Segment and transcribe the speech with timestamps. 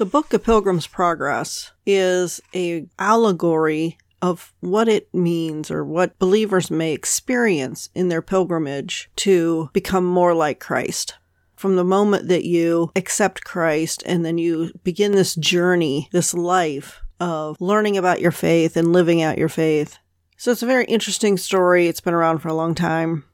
[0.00, 6.70] The book of Pilgrim's Progress is a allegory of what it means or what believers
[6.70, 11.16] may experience in their pilgrimage to become more like Christ.
[11.54, 17.02] From the moment that you accept Christ and then you begin this journey, this life
[17.20, 19.98] of learning about your faith and living out your faith.
[20.38, 21.88] So it's a very interesting story.
[21.88, 23.24] It's been around for a long time.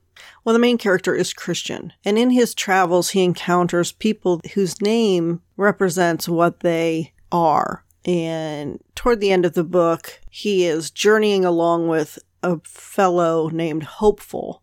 [0.44, 5.42] Well, the main character is Christian, and in his travels, he encounters people whose name
[5.56, 7.84] represents what they are.
[8.04, 13.82] And toward the end of the book, he is journeying along with a fellow named
[13.82, 14.62] Hopeful.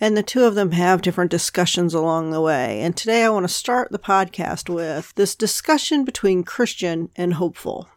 [0.00, 2.80] And the two of them have different discussions along the way.
[2.82, 7.88] And today I want to start the podcast with this discussion between Christian and Hopeful.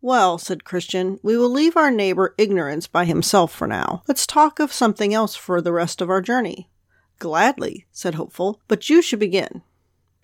[0.00, 4.02] Well, said Christian, we will leave our neighbor ignorance by himself for now.
[4.06, 6.70] Let's talk of something else for the rest of our journey.
[7.18, 9.62] Gladly, said Hopeful, but you should begin.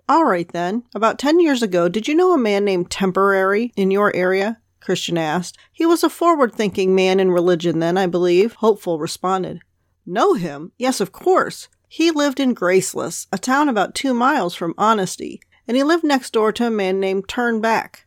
[0.09, 0.83] All right then.
[0.93, 4.59] About ten years ago, did you know a man named Temporary in your area?
[4.81, 5.57] Christian asked.
[5.71, 8.53] He was a forward thinking man in religion then, I believe.
[8.55, 9.61] Hopeful responded.
[10.05, 10.73] Know him?
[10.77, 11.69] Yes, of course.
[11.87, 16.33] He lived in Graceless, a town about two miles from Honesty, and he lived next
[16.33, 17.99] door to a man named Turnback.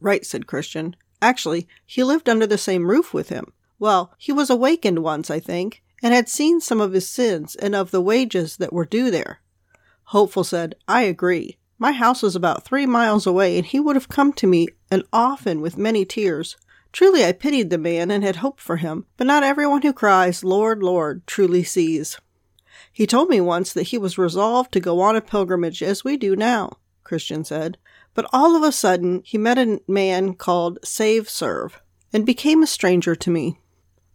[0.00, 0.94] Right, said Christian.
[1.20, 3.52] Actually, he lived under the same roof with him.
[3.80, 7.74] Well, he was awakened once, I think, and had seen some of his sins and
[7.74, 9.40] of the wages that were due there.
[10.08, 11.58] Hopeful said, I agree.
[11.78, 15.04] My house was about three miles away, and he would have come to me, and
[15.12, 16.56] often with many tears.
[16.92, 20.42] Truly I pitied the man and had hoped for him, but not everyone who cries,
[20.42, 22.18] Lord, Lord, truly sees.
[22.90, 26.16] He told me once that he was resolved to go on a pilgrimage as we
[26.16, 27.76] do now, Christian said.
[28.14, 31.82] But all of a sudden, he met a man called Save-self
[32.14, 33.60] and became a stranger to me.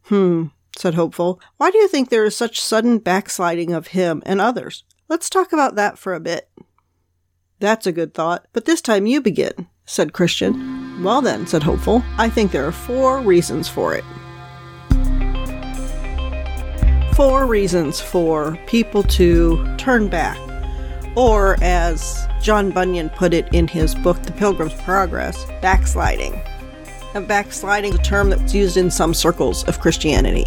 [0.05, 1.39] Hmm, said Hopeful.
[1.57, 4.83] Why do you think there is such sudden backsliding of him and others?
[5.09, 6.49] Let's talk about that for a bit.
[7.59, 11.01] That's a good thought, but this time you begin, said Christian.
[11.03, 14.03] Well then, said Hopeful, I think there are four reasons for it.
[17.15, 20.37] Four reasons for people to turn back
[21.15, 26.41] or as John Bunyan put it in his book, The Pilgrim's Progress, backsliding.
[27.13, 30.45] And backsliding is a term that's used in some circles of Christianity.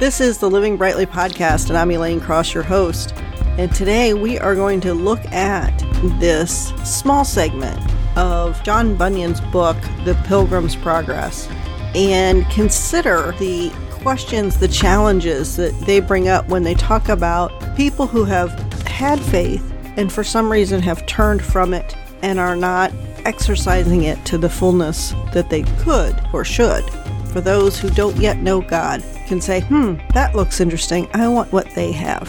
[0.00, 3.14] This is the Living Brightly podcast, and I'm Elaine Cross, your host.
[3.56, 5.76] And today we are going to look at
[6.18, 7.80] this small segment
[8.16, 11.48] of John Bunyan's book, The Pilgrim's Progress,
[11.94, 18.08] and consider the questions, the challenges that they bring up when they talk about people
[18.08, 18.50] who have
[18.88, 19.62] had faith
[19.96, 22.92] and for some reason have turned from it and are not
[23.24, 26.84] exercising it to the fullness that they could or should.
[27.28, 31.08] For those who don't yet know God, can say, hmm, that looks interesting.
[31.14, 32.28] I want what they have.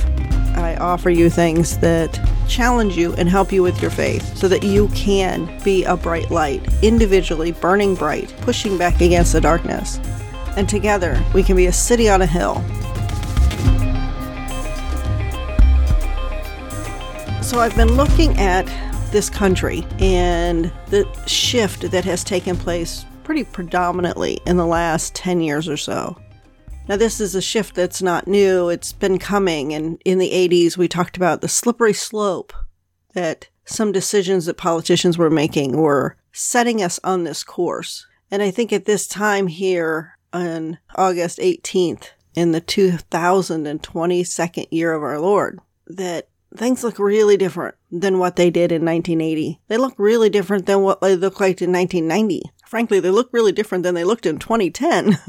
[0.56, 4.64] I offer you things that challenge you and help you with your faith so that
[4.64, 10.00] you can be a bright light, individually burning bright, pushing back against the darkness.
[10.58, 12.64] And together, we can be a city on a hill
[17.46, 18.66] So I've been looking at
[19.12, 25.42] this country and the shift that has taken place pretty predominantly in the last 10
[25.42, 26.18] years or so.
[26.88, 29.74] Now, this is a shift that's not new, it's been coming.
[29.74, 32.54] And in the 80s, we talked about the slippery slope
[33.14, 38.06] that some decisions that politicians were making were setting us on this course.
[38.30, 45.02] And I think at this time here on August 18th, in the 2022nd year of
[45.02, 49.60] our Lord, that things look really different than what they did in 1980.
[49.68, 52.44] They look really different than what they looked like in 1990.
[52.68, 55.18] Frankly, they look really different than they looked in 2010.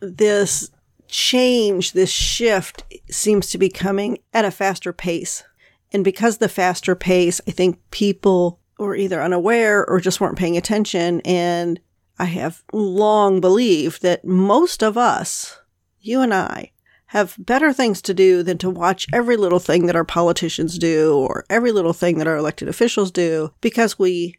[0.00, 0.70] this
[1.08, 5.44] change, this shift seems to be coming at a faster pace.
[5.92, 10.56] And because the faster pace, I think people were either unaware or just weren't paying
[10.56, 11.20] attention.
[11.22, 11.80] And
[12.18, 15.60] I have long believed that most of us,
[16.00, 16.72] you and I,
[17.12, 21.16] have better things to do than to watch every little thing that our politicians do
[21.16, 24.34] or every little thing that our elected officials do because we,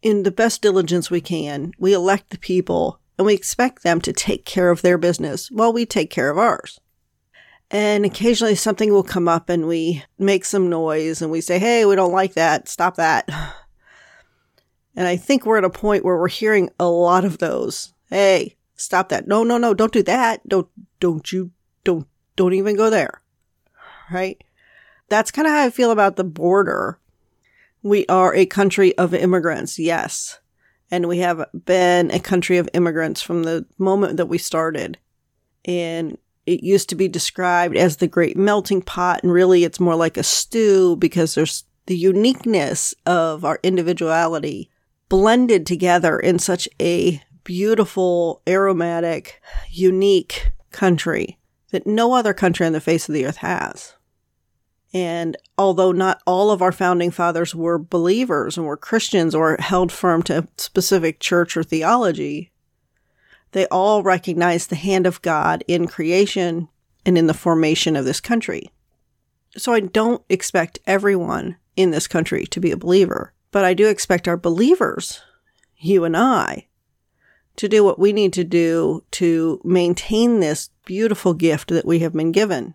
[0.00, 4.12] in the best diligence we can, we elect the people and we expect them to
[4.12, 6.80] take care of their business while we take care of ours.
[7.70, 11.84] And occasionally something will come up and we make some noise and we say, Hey,
[11.84, 12.68] we don't like that.
[12.68, 13.28] Stop that.
[14.96, 17.92] And I think we're at a point where we're hearing a lot of those.
[18.10, 19.26] Hey, stop that.
[19.26, 20.48] No, no, no, don't do that.
[20.48, 20.68] Don't,
[21.00, 21.50] don't you
[21.82, 22.06] don't
[22.36, 23.20] don't even go there.
[24.12, 24.42] Right?
[25.08, 26.98] That's kind of how I feel about the border.
[27.82, 30.38] We are a country of immigrants, yes.
[30.90, 34.98] And we have been a country of immigrants from the moment that we started.
[35.64, 39.96] And it used to be described as the great melting pot, and really it's more
[39.96, 44.70] like a stew because there's the uniqueness of our individuality
[45.08, 49.40] blended together in such a beautiful, aromatic,
[49.70, 51.38] unique country
[51.70, 53.94] that no other country on the face of the earth has.
[54.94, 59.90] And although not all of our founding fathers were believers and were Christians or held
[59.90, 62.52] firm to a specific church or theology,
[63.50, 66.68] they all recognized the hand of God in creation
[67.04, 68.70] and in the formation of this country.
[69.56, 73.88] So I don't expect everyone in this country to be a believer, but I do
[73.88, 75.20] expect our believers,
[75.76, 76.68] you and I,
[77.56, 82.12] to do what we need to do to maintain this beautiful gift that we have
[82.12, 82.74] been given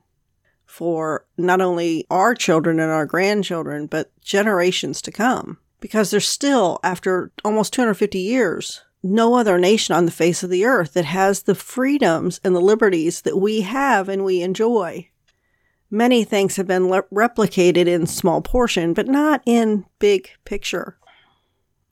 [0.70, 5.58] for not only our children and our grandchildren, but generations to come.
[5.80, 10.66] Because there's still, after almost 250 years, no other nation on the face of the
[10.66, 15.10] earth that has the freedoms and the liberties that we have and we enjoy.
[15.90, 20.99] Many things have been le- replicated in small portion, but not in big picture.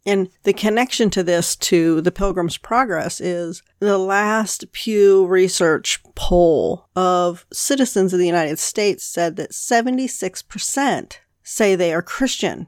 [0.08, 6.88] And the connection to this to the Pilgrim's Progress is the last Pew Research poll
[6.96, 12.68] of citizens of the United States said that 76% say they are Christian.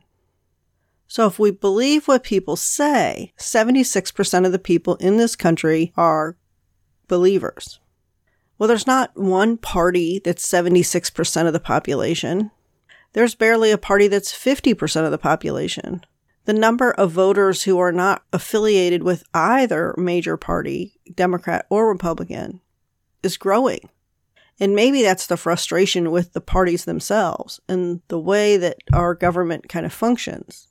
[1.08, 6.36] So if we believe what people say, 76% of the people in this country are
[7.08, 7.80] believers.
[8.58, 12.52] Well, there's not one party that's 76% of the population.
[13.14, 16.06] There's barely a party that's 50% of the population.
[16.50, 22.60] The number of voters who are not affiliated with either major party, Democrat or Republican,
[23.22, 23.88] is growing.
[24.60, 29.70] And maybe that's the frustration with the parties themselves and the way that our government
[29.70, 30.68] kind of functions.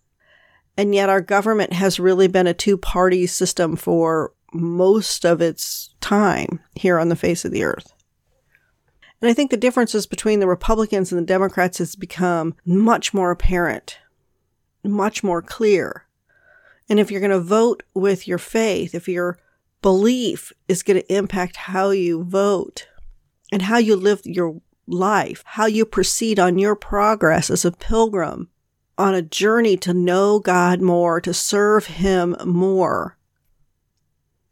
[0.76, 5.94] And yet, our government has really been a two party system for most of its
[6.00, 7.92] time here on the face of the earth.
[9.22, 13.31] And I think the differences between the Republicans and the Democrats has become much more
[13.31, 13.98] apparent,
[14.84, 16.04] much more clear.
[16.88, 19.38] And if you're going to vote with your faith, if your
[19.82, 22.88] belief is going to impact how you vote
[23.52, 28.48] and how you live your life, how you proceed on your progress as a pilgrim
[28.96, 33.16] on a journey to know God more, to serve Him more,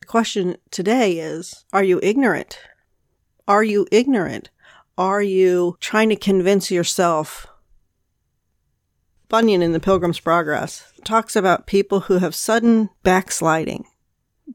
[0.01, 2.61] the question today is Are you ignorant?
[3.49, 4.51] Are you ignorant?
[4.97, 7.49] Are you trying to convince yourself?
[9.29, 13.85] Bunyan in The Pilgrim's Progress talks about people who have sudden backsliding,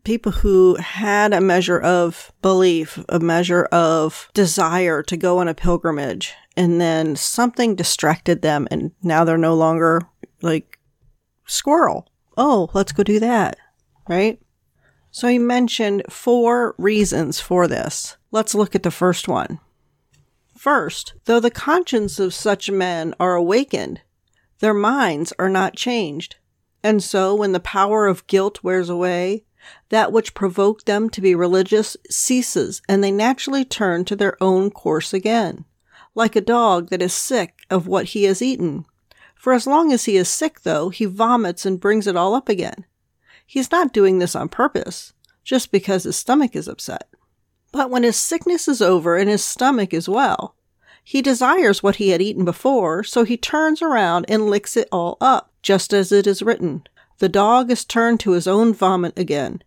[0.05, 5.53] people who had a measure of belief, a measure of desire to go on a
[5.53, 10.03] pilgrimage, and then something distracted them, and now they're no longer
[10.41, 10.79] like
[11.45, 12.07] squirrel.
[12.37, 13.57] Oh, let's go do that,
[14.07, 14.39] right?
[15.11, 18.15] So he mentioned four reasons for this.
[18.31, 19.59] Let's look at the first one.
[20.57, 23.99] First, though the conscience of such men are awakened,
[24.61, 26.37] their minds are not changed.
[26.83, 29.43] And so, when the power of guilt wears away,
[29.89, 34.71] that which provoked them to be religious ceases, and they naturally turn to their own
[34.71, 35.65] course again,
[36.15, 38.85] like a dog that is sick of what he has eaten.
[39.35, 42.49] For as long as he is sick, though, he vomits and brings it all up
[42.49, 42.85] again.
[43.45, 45.13] He's not doing this on purpose,
[45.43, 47.09] just because his stomach is upset.
[47.71, 50.55] But when his sickness is over and his stomach is well,
[51.03, 55.17] he desires what he had eaten before, so he turns around and licks it all
[55.19, 56.83] up, just as it is written.
[57.17, 59.63] The dog is turned to his own vomit again.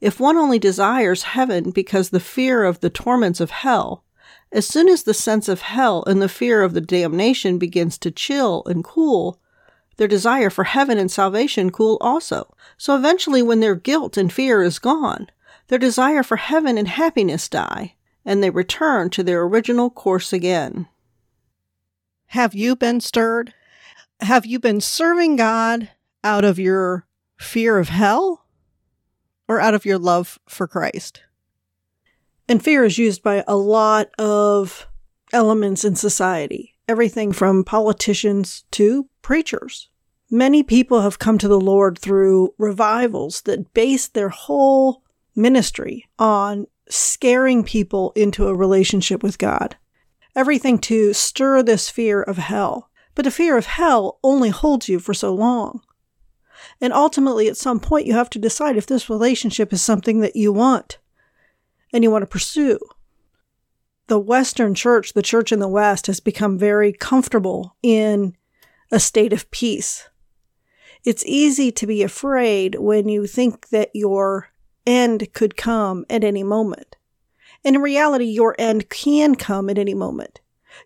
[0.00, 4.04] If one only desires heaven because the fear of the torments of hell,
[4.52, 8.10] as soon as the sense of hell and the fear of the damnation begins to
[8.10, 9.38] chill and cool,
[9.96, 12.54] their desire for heaven and salvation cool also.
[12.76, 15.28] So eventually, when their guilt and fear is gone,
[15.66, 17.94] their desire for heaven and happiness die,
[18.28, 20.86] and they return to their original course again.
[22.26, 23.54] Have you been stirred?
[24.20, 25.88] Have you been serving God
[26.22, 27.06] out of your
[27.38, 28.44] fear of hell
[29.48, 31.22] or out of your love for Christ?
[32.46, 34.86] And fear is used by a lot of
[35.32, 39.90] elements in society everything from politicians to preachers.
[40.30, 45.02] Many people have come to the Lord through revivals that base their whole
[45.34, 49.76] ministry on scaring people into a relationship with God.
[50.34, 52.90] Everything to stir this fear of hell.
[53.14, 55.80] But the fear of hell only holds you for so long.
[56.80, 60.36] And ultimately, at some point, you have to decide if this relationship is something that
[60.36, 60.98] you want
[61.92, 62.78] and you want to pursue
[64.08, 68.36] the Western church, the church in the West, has become very comfortable in
[68.90, 70.08] a state of peace.
[71.04, 74.48] It's easy to be afraid when you think that your
[74.88, 76.96] end could come at any moment.
[77.64, 80.40] And in reality, your end can come at any moment.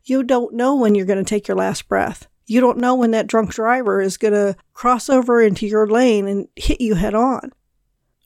[0.04, 2.26] You don't know when you're going to take your last breath.
[2.46, 6.26] You don't know when that drunk driver is going to cross over into your lane
[6.26, 7.52] and hit you head on,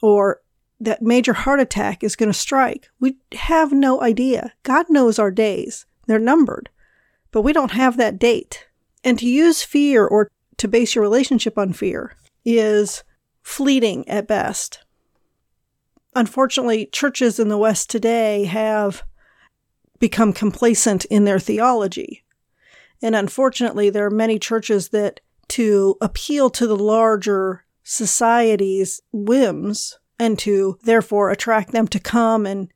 [0.01, 0.41] or
[0.81, 2.89] that major heart attack is going to strike.
[2.99, 4.55] We have no idea.
[4.63, 6.71] God knows our days, they're numbered,
[7.31, 8.67] but we don't have that date.
[9.05, 13.05] And to use fear or to base your relationship on fear is
[13.43, 14.86] fleeting at best.
[16.17, 19.03] Unfortunately, churches in the West today have
[19.99, 22.25] become complacent in their theology.
[23.03, 30.39] And unfortunately, there are many churches that, to appeal to the larger society's whims and
[30.39, 32.73] to therefore attract them to come and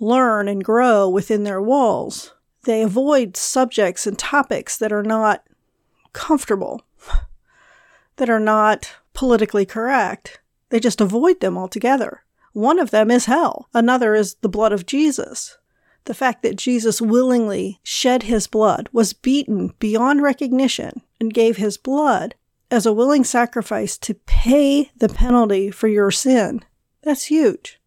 [0.00, 2.32] learn and grow within their walls,
[2.64, 5.44] they avoid subjects and topics that are not
[6.14, 6.86] comfortable,
[8.16, 10.40] that are not politically correct.
[10.70, 12.24] They just avoid them altogether.
[12.58, 15.58] One of them is hell, another is the blood of Jesus.
[16.06, 21.78] The fact that Jesus willingly shed his blood, was beaten beyond recognition, and gave his
[21.78, 22.34] blood
[22.68, 26.64] as a willing sacrifice to pay the penalty for your sin,
[27.02, 27.80] that's huge.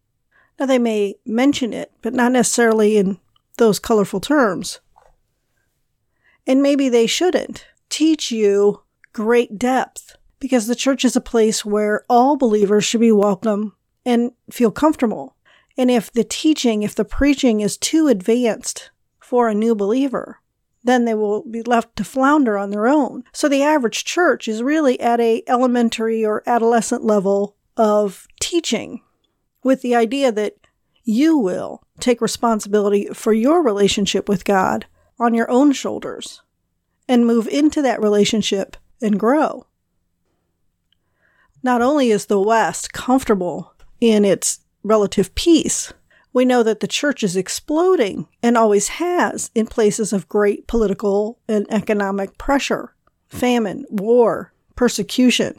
[0.58, 3.20] Now, they may mention it, but not necessarily in
[3.58, 4.80] those colorful terms.
[6.46, 8.80] And maybe they shouldn't teach you
[9.12, 14.32] great depth because the church is a place where all believers should be welcome and
[14.50, 15.36] feel comfortable.
[15.76, 18.90] And if the teaching, if the preaching is too advanced
[19.20, 20.38] for a new believer,
[20.84, 23.24] then they will be left to flounder on their own.
[23.32, 29.00] So the average church is really at a elementary or adolescent level of teaching
[29.62, 30.56] with the idea that
[31.04, 34.86] you will take responsibility for your relationship with God
[35.18, 36.42] on your own shoulders
[37.08, 39.66] and move into that relationship and grow.
[41.62, 43.71] Not only is the West comfortable
[44.02, 45.92] in its relative peace,
[46.32, 51.38] we know that the church is exploding and always has in places of great political
[51.46, 52.94] and economic pressure,
[53.28, 55.56] famine, war, persecution.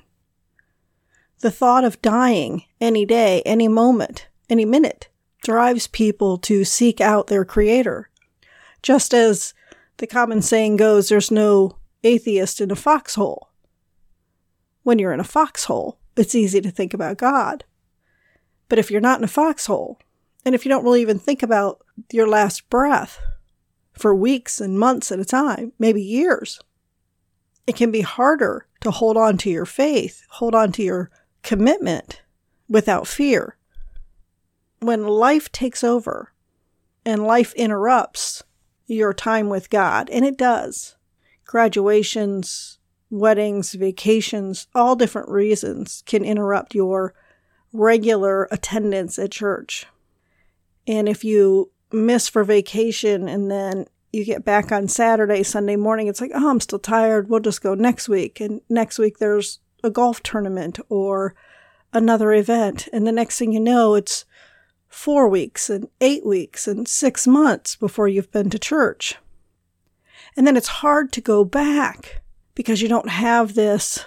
[1.40, 5.08] The thought of dying any day, any moment, any minute
[5.42, 8.10] drives people to seek out their creator.
[8.82, 9.54] Just as
[9.98, 13.52] the common saying goes, there's no atheist in a foxhole.
[14.82, 17.64] When you're in a foxhole, it's easy to think about God.
[18.74, 20.00] But if you're not in a foxhole,
[20.44, 23.20] and if you don't really even think about your last breath
[23.92, 26.60] for weeks and months at a time, maybe years,
[27.68, 31.12] it can be harder to hold on to your faith, hold on to your
[31.44, 32.24] commitment
[32.68, 33.58] without fear.
[34.80, 36.34] When life takes over
[37.06, 38.42] and life interrupts
[38.88, 40.96] your time with God, and it does,
[41.46, 42.80] graduations,
[43.12, 47.14] weddings, vacations, all different reasons can interrupt your
[47.74, 49.86] regular attendance at church.
[50.88, 56.08] And if you miss for vacation and then you get back on Saturday, Sunday morning,
[56.08, 57.30] it's like, oh, I'm still tired.
[57.30, 58.40] We'll just go next week.
[58.40, 61.36] And next week there's a golf tournament or
[61.92, 62.88] another event.
[62.94, 64.26] And the next thing you know, it's
[64.88, 69.16] four weeks and eight weeks and six months before you've been to church.
[70.38, 72.22] And then it's hard to go back
[72.56, 74.06] because you don't have this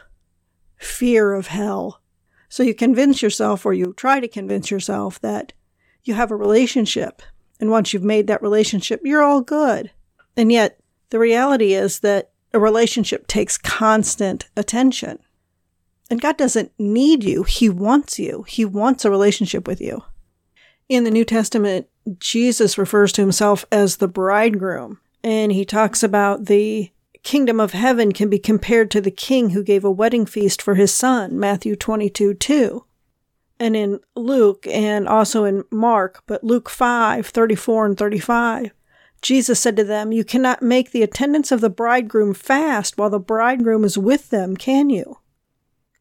[0.77, 2.01] fear of hell.
[2.49, 5.53] So you convince yourself, or you try to convince yourself, that
[6.05, 7.23] you have a relationship.
[7.61, 9.91] And once you've made that relationship, you're all good.
[10.37, 10.79] And yet,
[11.11, 15.19] the reality is that a relationship takes constant attention.
[16.09, 18.45] And God doesn't need you, He wants you.
[18.47, 20.05] He wants a relationship with you.
[20.88, 21.88] In the New Testament,
[22.19, 26.93] Jesus refers to himself as the bridegroom, and he talks about the
[27.26, 30.76] kingdom of heaven can be compared to the king who gave a wedding feast for
[30.76, 32.85] his son, Matthew 22 2.
[33.59, 38.71] And in Luke and also in Mark, but Luke 5 34 and 35,
[39.21, 43.18] Jesus said to them, You cannot make the attendants of the bridegroom fast while the
[43.18, 45.18] bridegroom is with them, can you?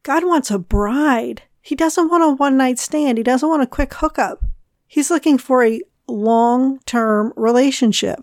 [0.04, 1.42] God wants a bride.
[1.60, 3.18] He doesn't want a one night stand.
[3.18, 4.44] He doesn't want a quick hookup.
[4.86, 8.20] He's looking for a long term relationship.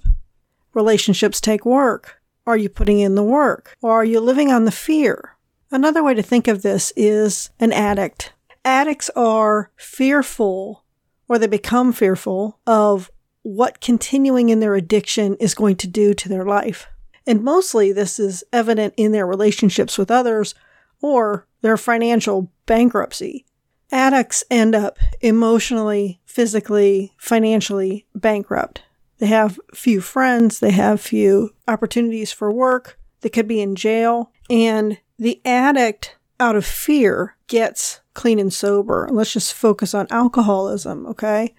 [0.73, 2.22] Relationships take work.
[2.45, 3.75] Are you putting in the work?
[3.81, 5.37] Or are you living on the fear?
[5.71, 8.33] Another way to think of this is an addict.
[8.65, 10.83] Addicts are fearful,
[11.27, 13.09] or they become fearful, of
[13.43, 16.87] what continuing in their addiction is going to do to their life.
[17.25, 20.53] And mostly this is evident in their relationships with others
[21.01, 23.45] or their financial bankruptcy.
[23.91, 28.81] Addicts end up emotionally, physically, financially bankrupt.
[29.19, 34.31] They have few friends, they have few opportunities for work, they could be in jail,
[34.49, 39.07] and the addict, out of fear, gets clean and sober.
[39.11, 41.55] Let's just focus on alcoholism, okay?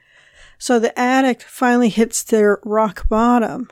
[0.58, 3.70] So the addict finally hits their rock bottom,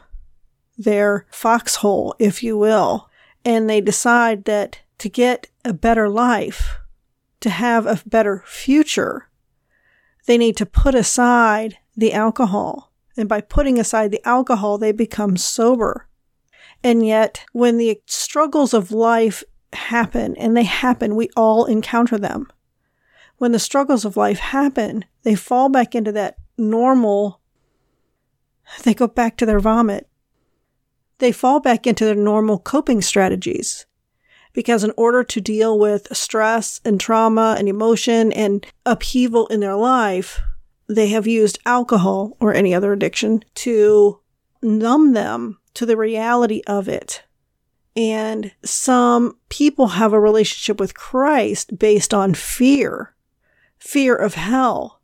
[0.78, 3.10] their foxhole, if you will,
[3.44, 6.78] and they decide that to get a better life,
[7.40, 9.28] to have a better future,
[10.26, 12.91] they need to put aside the alcohol.
[13.16, 16.08] And by putting aside the alcohol, they become sober.
[16.82, 22.48] And yet, when the struggles of life happen, and they happen, we all encounter them.
[23.38, 27.40] When the struggles of life happen, they fall back into that normal,
[28.84, 30.08] they go back to their vomit.
[31.18, 33.86] They fall back into their normal coping strategies.
[34.52, 39.76] Because in order to deal with stress and trauma and emotion and upheaval in their
[39.76, 40.40] life,
[40.94, 44.20] they have used alcohol or any other addiction to
[44.62, 47.22] numb them to the reality of it.
[47.94, 53.14] And some people have a relationship with Christ based on fear,
[53.78, 55.00] fear of hell.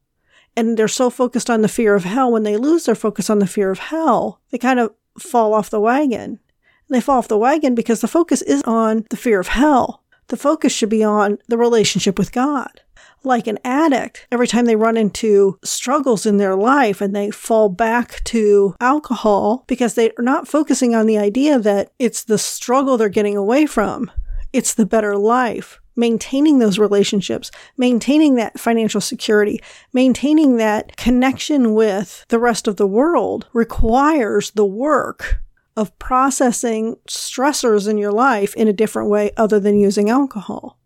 [0.57, 3.38] And they're so focused on the fear of hell, when they lose their focus on
[3.38, 6.23] the fear of hell, they kind of fall off the wagon.
[6.23, 10.02] And they fall off the wagon because the focus is on the fear of hell.
[10.28, 12.80] The focus should be on the relationship with God
[13.25, 17.68] like an addict, every time they run into struggles in their life and they fall
[17.68, 23.08] back to alcohol because they're not focusing on the idea that it's the struggle they're
[23.08, 24.10] getting away from,
[24.52, 25.80] it's the better life.
[25.96, 29.60] Maintaining those relationships, maintaining that financial security,
[29.92, 35.40] maintaining that connection with the rest of the world requires the work
[35.76, 40.77] of processing stressors in your life in a different way other than using alcohol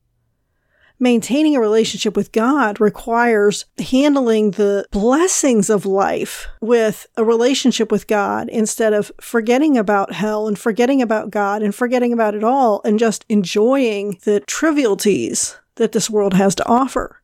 [1.03, 8.07] maintaining a relationship with God requires handling the blessings of life with a relationship with
[8.07, 12.81] God instead of forgetting about hell and forgetting about God and forgetting about it all
[12.85, 17.21] and just enjoying the trivialities that this world has to offer.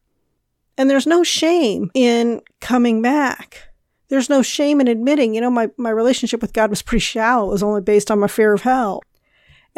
[0.77, 3.69] And there's no shame in coming back.
[4.09, 7.49] There's no shame in admitting, you know, my, my relationship with God was pretty shallow.
[7.49, 9.03] It was only based on my fear of hell.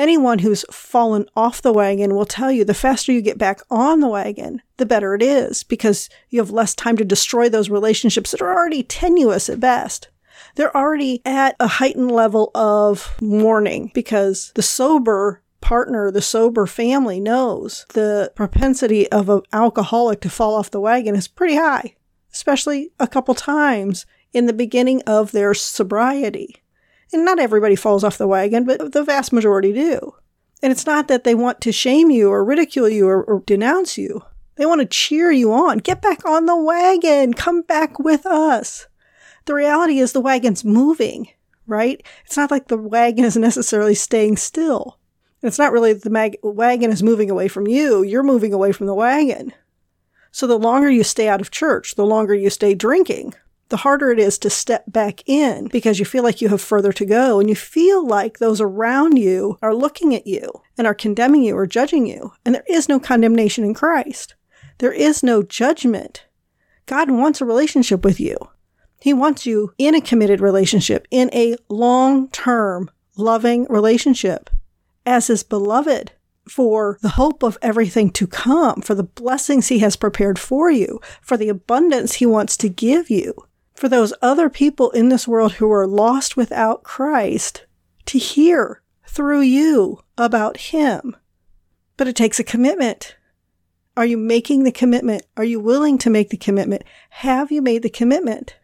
[0.00, 4.00] Anyone who's fallen off the wagon will tell you the faster you get back on
[4.00, 8.30] the wagon, the better it is because you have less time to destroy those relationships
[8.30, 10.08] that are already tenuous at best.
[10.54, 17.20] They're already at a heightened level of mourning because the sober partner, the sober family
[17.20, 21.94] knows the propensity of an alcoholic to fall off the wagon is pretty high,
[22.32, 26.62] especially a couple times in the beginning of their sobriety.
[27.12, 30.14] And not everybody falls off the wagon, but the vast majority do.
[30.62, 33.96] And it's not that they want to shame you or ridicule you or, or denounce
[33.96, 34.22] you.
[34.56, 35.78] They want to cheer you on.
[35.78, 37.32] Get back on the wagon.
[37.32, 38.86] Come back with us.
[39.46, 41.28] The reality is the wagon's moving,
[41.66, 42.04] right?
[42.26, 44.98] It's not like the wagon is necessarily staying still.
[45.42, 48.02] It's not really the mag- wagon is moving away from you.
[48.02, 49.54] You're moving away from the wagon.
[50.30, 53.34] So the longer you stay out of church, the longer you stay drinking,
[53.70, 56.92] the harder it is to step back in because you feel like you have further
[56.92, 60.94] to go and you feel like those around you are looking at you and are
[60.94, 62.32] condemning you or judging you.
[62.44, 64.34] And there is no condemnation in Christ.
[64.78, 66.26] There is no judgment.
[66.86, 68.36] God wants a relationship with you.
[69.00, 74.50] He wants you in a committed relationship, in a long term, loving relationship
[75.06, 76.12] as his beloved
[76.48, 81.00] for the hope of everything to come, for the blessings he has prepared for you,
[81.22, 83.34] for the abundance he wants to give you
[83.80, 87.64] for those other people in this world who are lost without Christ
[88.04, 91.16] to hear through you about Him.
[91.96, 93.16] But it takes a commitment.
[93.96, 95.22] Are you making the commitment?
[95.38, 96.84] Are you willing to make the commitment?
[97.08, 98.54] Have you made the commitment?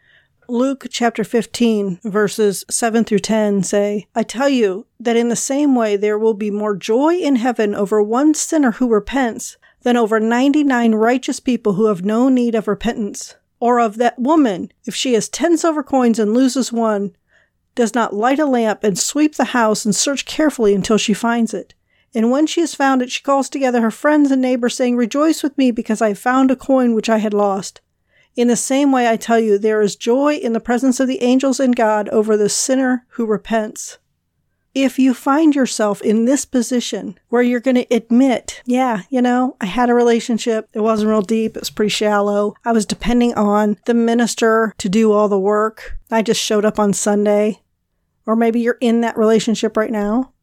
[0.48, 5.74] Luke chapter 15, verses 7 through 10 say, I tell you that in the same
[5.74, 10.20] way there will be more joy in heaven over one sinner who repents than over
[10.20, 15.14] 99 righteous people who have no need of repentance or of that woman, if she
[15.14, 17.16] has ten silver coins and loses one,
[17.74, 21.54] does not light a lamp and sweep the house and search carefully until she finds
[21.54, 21.74] it.
[22.14, 25.42] And when she has found it, she calls together her friends and neighbors, saying, Rejoice
[25.42, 27.80] with me, because I have found a coin which I had lost.
[28.34, 31.22] In the same way, I tell you, there is joy in the presence of the
[31.22, 33.98] angels in God over the sinner who repents
[34.76, 39.56] if you find yourself in this position where you're going to admit, yeah, you know,
[39.58, 40.68] I had a relationship.
[40.74, 41.56] It wasn't real deep.
[41.56, 42.54] It was pretty shallow.
[42.62, 45.96] I was depending on the minister to do all the work.
[46.10, 47.62] I just showed up on Sunday.
[48.26, 50.34] Or maybe you're in that relationship right now.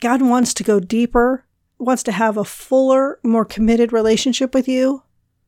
[0.00, 1.44] God wants to go deeper,
[1.78, 5.02] wants to have a fuller, more committed relationship with you.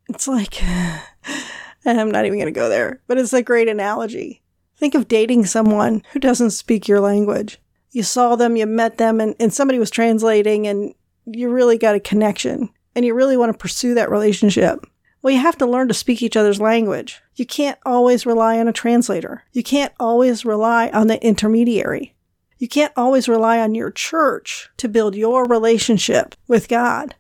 [0.07, 0.63] It's like,
[1.87, 4.43] I'm not even going to go there, but it's a great analogy.
[4.77, 7.59] Think of dating someone who doesn't speak your language
[7.99, 10.95] you saw them, you met them, and, and somebody was translating, and
[11.27, 14.85] you really got a connection and you really want to pursue that relationship.
[15.23, 17.21] Well, you have to learn to speak each other's language.
[17.35, 19.45] You can't always rely on a translator.
[19.53, 22.15] You can't always rely on the intermediary.
[22.59, 27.15] You can't always rely on your church to build your relationship with God.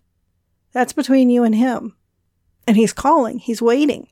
[0.72, 1.96] That's between you and Him.
[2.66, 4.08] And He's calling, He's waiting.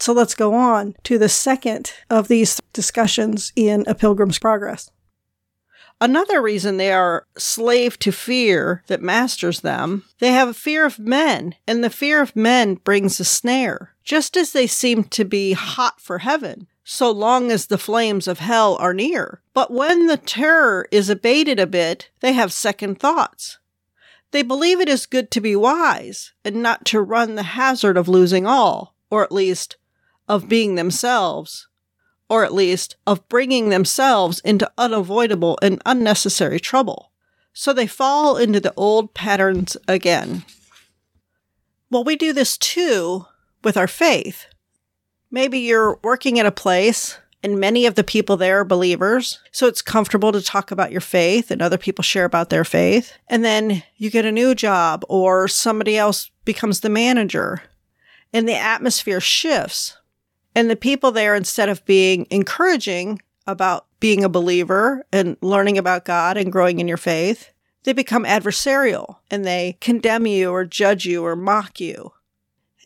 [0.00, 4.90] So let's go on to the second of these discussions in A Pilgrim's Progress.
[6.00, 10.98] Another reason they are slave to fear that masters them, they have a fear of
[10.98, 15.52] men, and the fear of men brings a snare, just as they seem to be
[15.54, 19.40] hot for heaven, so long as the flames of hell are near.
[19.52, 23.58] But when the terror is abated a bit, they have second thoughts.
[24.30, 28.08] They believe it is good to be wise and not to run the hazard of
[28.08, 29.76] losing all, or at least
[30.28, 31.67] of being themselves
[32.28, 37.12] or at least of bringing themselves into unavoidable and unnecessary trouble.
[37.52, 40.44] So they fall into the old patterns again.
[41.90, 43.26] Well, we do this too
[43.64, 44.46] with our faith.
[45.30, 49.38] Maybe you're working at a place and many of the people there are believers.
[49.52, 53.12] So it's comfortable to talk about your faith and other people share about their faith.
[53.28, 57.62] And then you get a new job or somebody else becomes the manager
[58.32, 59.97] and the atmosphere shifts.
[60.58, 66.04] And the people there, instead of being encouraging about being a believer and learning about
[66.04, 67.50] God and growing in your faith,
[67.84, 72.10] they become adversarial and they condemn you or judge you or mock you.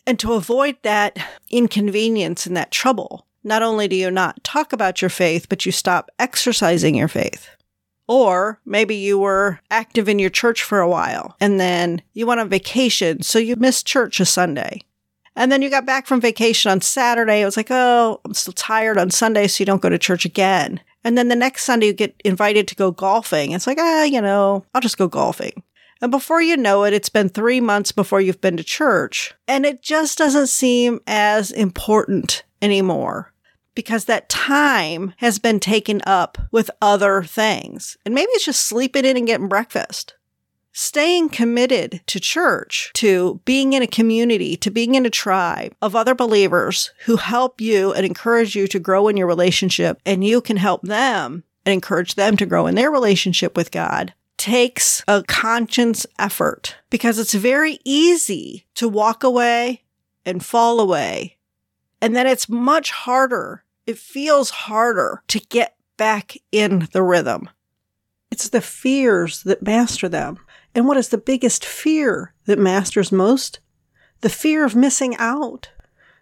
[0.05, 1.17] And to avoid that
[1.49, 5.71] inconvenience and that trouble, not only do you not talk about your faith, but you
[5.71, 7.49] stop exercising your faith.
[8.07, 12.39] Or maybe you were active in your church for a while and then you went
[12.39, 14.81] on vacation, so you missed church a Sunday.
[15.35, 17.41] And then you got back from vacation on Saturday.
[17.41, 20.25] It was like, oh, I'm still tired on Sunday, so you don't go to church
[20.25, 20.79] again.
[21.03, 23.51] And then the next Sunday you get invited to go golfing.
[23.51, 25.63] It's like, ah, you know, I'll just go golfing.
[26.01, 29.33] And before you know it, it's been three months before you've been to church.
[29.47, 33.33] And it just doesn't seem as important anymore
[33.75, 37.97] because that time has been taken up with other things.
[38.05, 40.15] And maybe it's just sleeping in and getting breakfast
[40.73, 45.95] staying committed to church, to being in a community, to being in a tribe of
[45.95, 50.41] other believers who help you and encourage you to grow in your relationship, and you
[50.41, 55.23] can help them and encourage them to grow in their relationship with God takes a
[55.23, 59.83] conscious effort because it's very easy to walk away
[60.25, 61.37] and fall away.
[62.01, 63.63] And then it's much harder.
[63.87, 67.49] It feels harder to get back in the rhythm.
[68.31, 70.39] It's the fears that master them.
[70.75, 73.59] And what is the biggest fear that masters most?
[74.21, 75.69] The fear of missing out.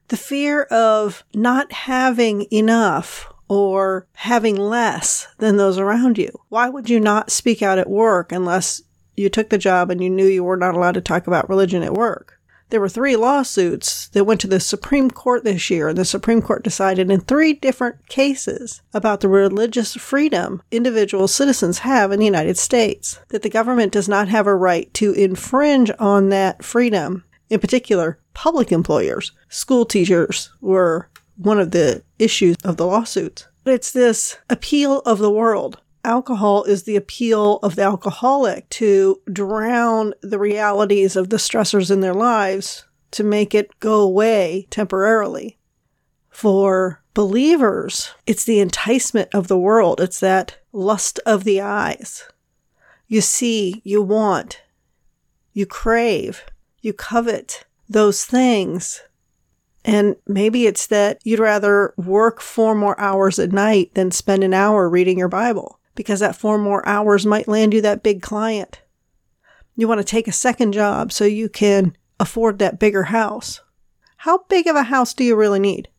[0.10, 6.32] The fear of not having enough or having less than those around you.
[6.50, 8.82] Why would you not speak out at work unless
[9.16, 11.84] you took the job and you knew you were not allowed to talk about religion
[11.84, 12.40] at work?
[12.72, 16.42] There were three lawsuits that went to the Supreme Court this year, and the Supreme
[16.42, 22.26] Court decided in three different cases about the religious freedom individual citizens have in the
[22.26, 27.26] United States, that the government does not have a right to infringe on that freedom.
[27.50, 33.48] In particular, public employers, school teachers were one of the issues of the lawsuits.
[33.66, 39.22] But it's this appeal of the world alcohol is the appeal of the alcoholic to
[39.32, 45.58] drown the realities of the stressors in their lives to make it go away temporarily.
[46.30, 50.00] For believers, it's the enticement of the world.
[50.00, 52.24] It's that lust of the eyes.
[53.08, 54.62] You see, you want,
[55.54, 56.46] you crave,
[56.82, 59.02] you covet those things.
[59.84, 64.54] And maybe it's that you'd rather work four more hours at night than spend an
[64.54, 68.82] hour reading your Bible because that four more hours might land you that big client.
[69.76, 73.62] You want to take a second job so you can afford that bigger house.
[74.18, 75.90] How big of a house do you really need?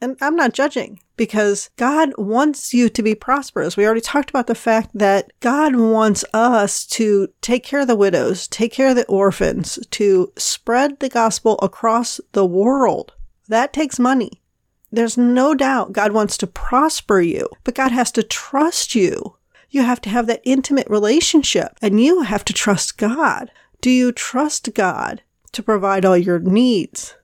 [0.00, 3.76] And I'm not judging because God wants you to be prosperous.
[3.76, 7.96] We already talked about the fact that God wants us to take care of the
[7.96, 13.14] widows, take care of the orphans, to spread the gospel across the world.
[13.48, 14.42] That takes money.
[14.90, 19.36] There's no doubt God wants to prosper you, but God has to trust you.
[19.70, 23.50] You have to have that intimate relationship and you have to trust God.
[23.80, 25.22] Do you trust God
[25.52, 27.14] to provide all your needs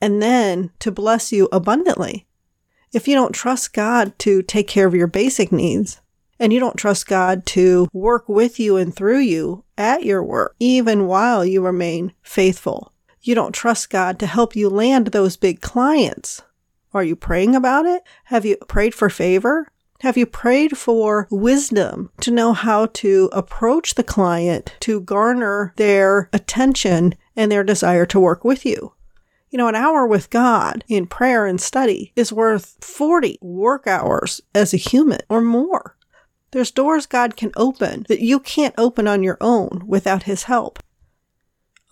[0.00, 2.26] and then to bless you abundantly?
[2.92, 6.00] If you don't trust God to take care of your basic needs,
[6.42, 10.56] and you don't trust God to work with you and through you at your work,
[10.58, 12.92] even while you remain faithful.
[13.20, 16.42] You don't trust God to help you land those big clients
[16.94, 18.02] are you praying about it?
[18.24, 19.68] Have you prayed for favor?
[20.00, 26.28] Have you prayed for wisdom to know how to approach the client to garner their
[26.32, 28.94] attention and their desire to work with you?
[29.50, 34.40] You know, an hour with God in prayer and study is worth 40 work hours
[34.54, 35.96] as a human or more.
[36.50, 40.81] There's doors God can open that you can't open on your own without His help.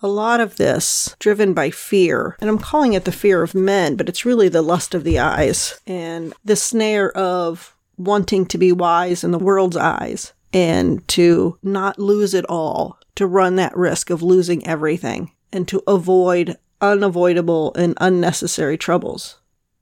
[0.03, 3.95] A lot of this driven by fear, and I'm calling it the fear of men,
[3.95, 8.71] but it's really the lust of the eyes and the snare of wanting to be
[8.71, 14.09] wise in the world's eyes and to not lose it all, to run that risk
[14.09, 19.37] of losing everything and to avoid unavoidable and unnecessary troubles.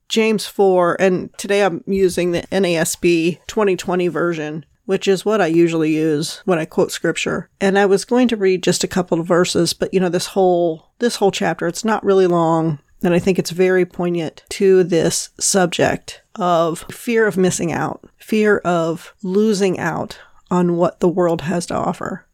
[0.10, 5.95] James 4, and today I'm using the NASB 2020 version, which is what I usually
[5.95, 7.47] use when I quote scripture.
[7.62, 10.25] And I was going to read just a couple of verses, but you know, this
[10.25, 12.80] whole, this whole chapter, it's not really long.
[13.04, 18.58] And I think it's very poignant to this subject of fear of missing out, fear
[18.65, 20.17] of losing out
[20.49, 22.25] on what the world has to offer.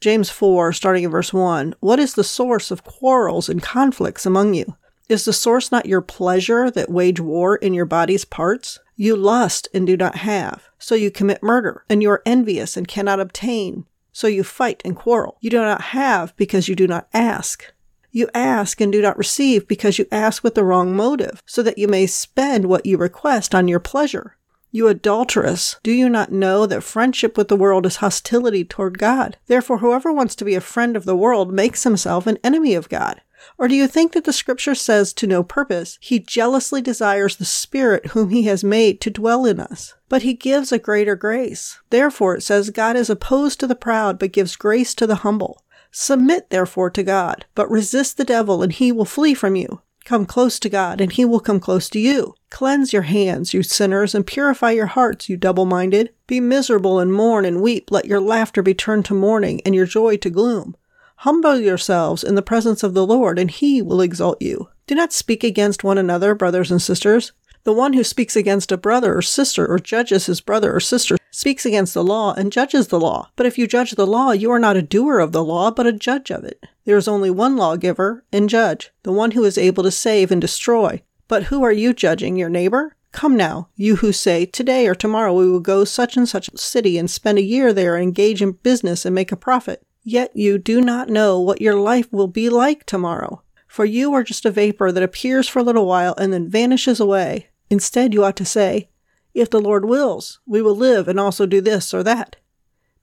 [0.00, 4.54] James 4, starting in verse 1 What is the source of quarrels and conflicts among
[4.54, 4.74] you?
[5.08, 8.80] Is the source not your pleasure that wage war in your body's parts?
[9.02, 12.86] You lust and do not have, so you commit murder, and you are envious and
[12.86, 15.38] cannot obtain, so you fight and quarrel.
[15.40, 17.72] You do not have because you do not ask.
[18.10, 21.78] You ask and do not receive because you ask with the wrong motive, so that
[21.78, 24.36] you may spend what you request on your pleasure.
[24.70, 29.38] You adulteress, do you not know that friendship with the world is hostility toward God?
[29.46, 32.90] Therefore, whoever wants to be a friend of the world makes himself an enemy of
[32.90, 33.22] God.
[33.60, 37.44] Or do you think that the scripture says to no purpose, He jealously desires the
[37.44, 39.92] Spirit whom He has made to dwell in us?
[40.08, 41.78] But He gives a greater grace.
[41.90, 45.62] Therefore it says, God is opposed to the proud, but gives grace to the humble.
[45.90, 49.82] Submit therefore to God, but resist the devil, and he will flee from you.
[50.06, 52.34] Come close to God, and he will come close to you.
[52.48, 56.14] Cleanse your hands, you sinners, and purify your hearts, you double minded.
[56.26, 57.90] Be miserable and mourn and weep.
[57.90, 60.76] Let your laughter be turned to mourning, and your joy to gloom.
[61.24, 64.70] Humble yourselves in the presence of the Lord, and he will exalt you.
[64.86, 67.32] Do not speak against one another, brothers and sisters.
[67.64, 71.18] The one who speaks against a brother or sister or judges his brother or sister
[71.30, 73.28] speaks against the law and judges the law.
[73.36, 75.86] But if you judge the law, you are not a doer of the law, but
[75.86, 76.64] a judge of it.
[76.86, 80.40] There is only one lawgiver and judge, the one who is able to save and
[80.40, 81.02] destroy.
[81.28, 82.96] But who are you judging, your neighbor?
[83.12, 86.56] Come now, you who say, Today or tomorrow we will go such and such a
[86.56, 89.84] city and spend a year there and engage in business and make a profit.
[90.02, 93.42] Yet you do not know what your life will be like tomorrow.
[93.66, 96.98] For you are just a vapor that appears for a little while and then vanishes
[96.98, 97.48] away.
[97.68, 98.88] Instead, you ought to say,
[99.34, 102.36] If the Lord wills, we will live and also do this or that.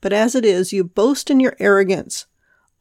[0.01, 2.25] But as it is, you boast in your arrogance.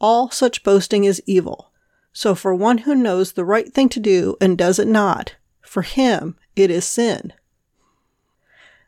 [0.01, 1.71] All such boasting is evil.
[2.13, 5.83] So for one who knows the right thing to do and does it not, for
[5.83, 7.33] him it is sin.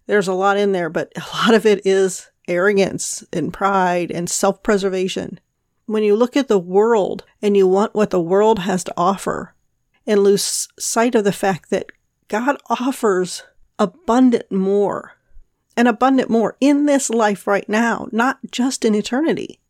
[0.06, 4.28] There's a lot in there, but a lot of it is arrogance and pride and
[4.28, 5.38] self preservation.
[5.86, 9.54] When you look at the world and you want what the world has to offer
[10.06, 11.92] and lose sight of the fact that
[12.28, 13.44] God offers
[13.78, 15.14] abundant more
[15.76, 19.60] and abundant more in this life right now, not just in eternity.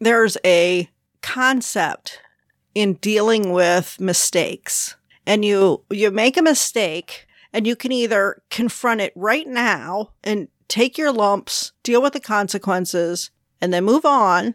[0.00, 0.88] There's a
[1.22, 2.20] concept
[2.74, 9.00] in dealing with mistakes and you you make a mistake and you can either confront
[9.00, 14.54] it right now and take your lumps, deal with the consequences, and then move on.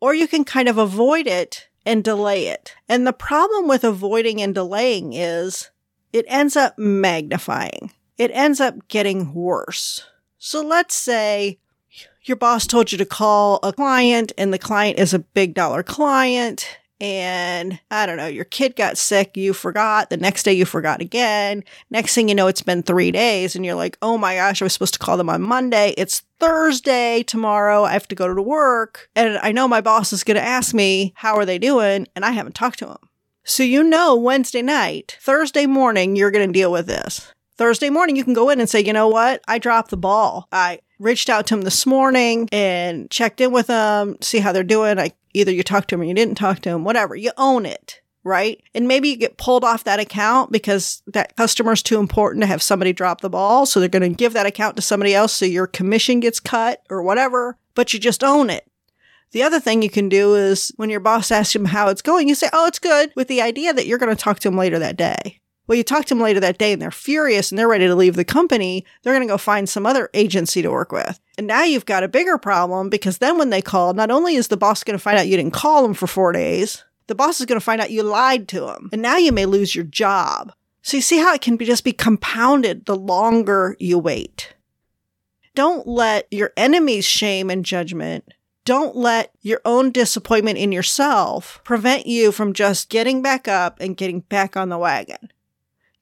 [0.00, 2.74] Or you can kind of avoid it and delay it.
[2.88, 5.70] And the problem with avoiding and delaying is
[6.12, 7.92] it ends up magnifying.
[8.16, 10.04] It ends up getting worse.
[10.38, 11.58] So let's say
[12.22, 15.82] your boss told you to call a client and the client is a big dollar
[15.82, 20.10] client and I don't know, your kid got sick, you forgot.
[20.10, 21.64] The next day you forgot again.
[21.90, 24.64] Next thing you know, it's been three days and you're like, oh my gosh, I
[24.64, 25.94] was supposed to call them on Monday.
[25.96, 27.84] It's Thursday tomorrow.
[27.84, 29.10] I have to go to work.
[29.16, 32.06] And I know my boss is going to ask me, how are they doing?
[32.14, 32.98] And I haven't talked to him.
[33.44, 37.30] So you know, Wednesday night, Thursday morning, you're going to deal with this.
[37.56, 39.40] Thursday morning, you can go in and say, you know what?
[39.46, 40.48] I dropped the ball.
[40.50, 44.62] I reached out to them this morning and checked in with them, see how they're
[44.62, 44.98] doing.
[44.98, 47.14] I either you talked to them or you didn't talk to them, whatever.
[47.16, 48.62] You own it, right?
[48.74, 52.62] And maybe you get pulled off that account because that customer's too important to have
[52.62, 53.66] somebody drop the ball.
[53.66, 55.32] So they're going to give that account to somebody else.
[55.32, 58.66] So your commission gets cut or whatever, but you just own it.
[59.32, 62.28] The other thing you can do is when your boss asks you how it's going,
[62.28, 64.56] you say, Oh, it's good with the idea that you're going to talk to them
[64.56, 65.40] later that day.
[65.66, 67.94] Well, you talk to them later that day and they're furious and they're ready to
[67.94, 68.84] leave the company.
[69.02, 71.18] They're going to go find some other agency to work with.
[71.38, 74.48] And now you've got a bigger problem because then when they call, not only is
[74.48, 77.40] the boss going to find out you didn't call them for four days, the boss
[77.40, 78.90] is going to find out you lied to them.
[78.92, 80.52] And now you may lose your job.
[80.82, 84.54] So you see how it can be just be compounded the longer you wait.
[85.54, 88.24] Don't let your enemy's shame and judgment
[88.64, 93.96] don't let your own disappointment in yourself prevent you from just getting back up and
[93.96, 95.28] getting back on the wagon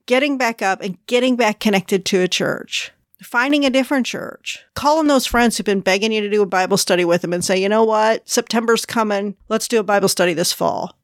[0.06, 2.92] getting back up and getting back connected to a church.
[3.24, 6.76] finding a different church, calling those friends who've been begging you to do a Bible
[6.76, 8.28] study with them and say, you know what?
[8.28, 9.36] September's coming.
[9.48, 10.96] Let's do a Bible study this fall.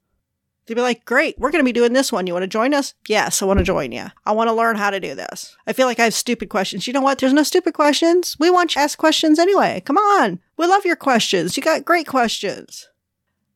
[0.66, 2.26] They'd be like, great, we're going to be doing this one.
[2.26, 2.92] You want to join us?
[3.08, 4.06] Yes, I want to join you.
[4.26, 5.56] I want to learn how to do this.
[5.66, 6.87] I feel like I have stupid questions.
[6.87, 7.18] You know what?
[7.18, 8.37] There's no stupid questions.
[8.38, 9.82] We want you to ask questions anyway.
[9.87, 10.40] Come on.
[10.58, 11.56] We love your questions.
[11.56, 12.88] You got great questions.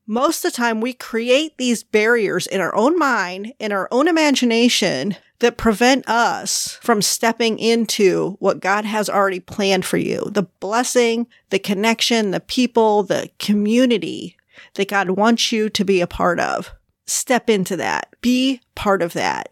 [0.07, 4.07] Most of the time, we create these barriers in our own mind, in our own
[4.07, 10.43] imagination that prevent us from stepping into what God has already planned for you the
[10.61, 14.37] blessing, the connection, the people, the community
[14.75, 16.71] that God wants you to be a part of.
[17.05, 19.51] Step into that, be part of that.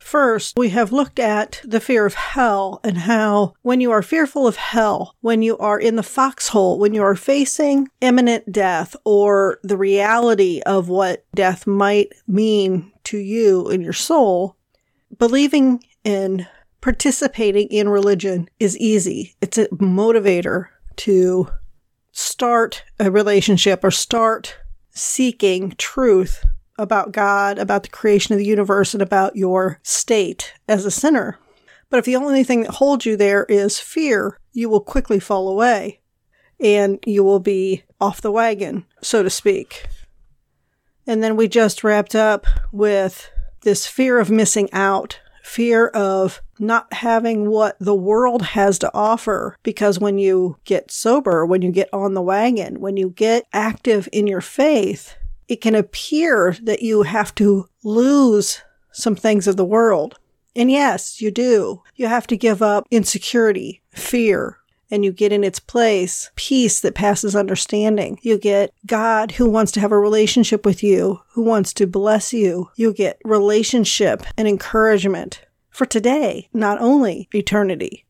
[0.00, 4.48] First, we have looked at the fear of hell and how when you are fearful
[4.48, 9.60] of hell, when you are in the foxhole, when you are facing imminent death or
[9.62, 14.56] the reality of what death might mean to you and your soul,
[15.20, 16.46] believing in
[16.80, 19.36] participating in religion is easy.
[19.42, 21.48] It's a motivator to
[22.10, 24.56] start a relationship or start
[24.88, 26.42] seeking truth
[26.78, 31.38] about God, about the creation of the universe, and about your state as a sinner.
[31.90, 35.48] But if the only thing that holds you there is fear, you will quickly fall
[35.48, 36.00] away
[36.58, 39.86] and you will be off the wagon, so to speak.
[41.06, 43.30] And then we just wrapped up with
[43.62, 49.56] this fear of missing out, fear of not having what the world has to offer.
[49.62, 54.08] Because when you get sober, when you get on the wagon, when you get active
[54.12, 55.16] in your faith,
[55.48, 60.18] it can appear that you have to lose some things of the world.
[60.54, 61.82] And yes, you do.
[61.96, 64.58] You have to give up insecurity, fear,
[64.90, 68.18] and you get in its place peace that passes understanding.
[68.22, 72.32] You get God who wants to have a relationship with you, who wants to bless
[72.32, 72.70] you.
[72.76, 78.04] You get relationship and encouragement for today, not only eternity.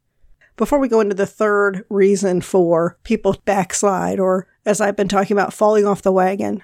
[0.57, 5.37] Before we go into the third reason for people backslide, or as I've been talking
[5.37, 6.63] about, falling off the wagon,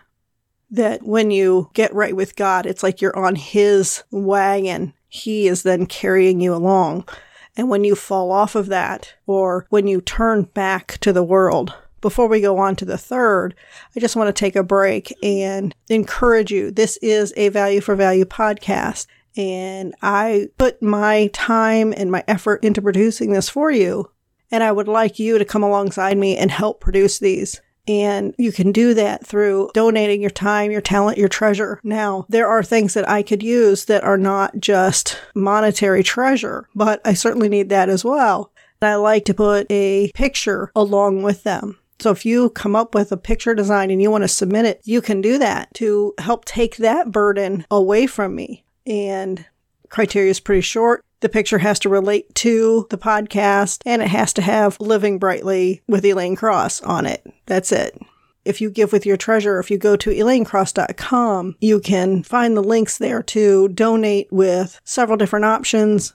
[0.70, 4.92] that when you get right with God, it's like you're on His wagon.
[5.08, 7.08] He is then carrying you along.
[7.56, 11.74] And when you fall off of that, or when you turn back to the world,
[12.00, 13.54] before we go on to the third,
[13.96, 16.70] I just want to take a break and encourage you.
[16.70, 19.06] This is a value for value podcast.
[19.36, 24.10] And I put my time and my effort into producing this for you.
[24.50, 27.60] And I would like you to come alongside me and help produce these.
[27.88, 31.80] And you can do that through donating your time, your talent, your treasure.
[31.84, 37.00] Now, there are things that I could use that are not just monetary treasure, but
[37.04, 38.52] I certainly need that as well.
[38.80, 41.78] And I like to put a picture along with them.
[41.98, 44.82] So if you come up with a picture design and you want to submit it,
[44.84, 48.64] you can do that to help take that burden away from me.
[48.86, 49.46] And
[49.88, 51.05] criteria is pretty short.
[51.26, 55.82] The picture has to relate to the podcast and it has to have Living Brightly
[55.88, 57.26] with Elaine Cross on it.
[57.46, 58.00] That's it.
[58.44, 62.62] If you give with your treasure, if you go to elainecross.com, you can find the
[62.62, 66.14] links there to donate with several different options.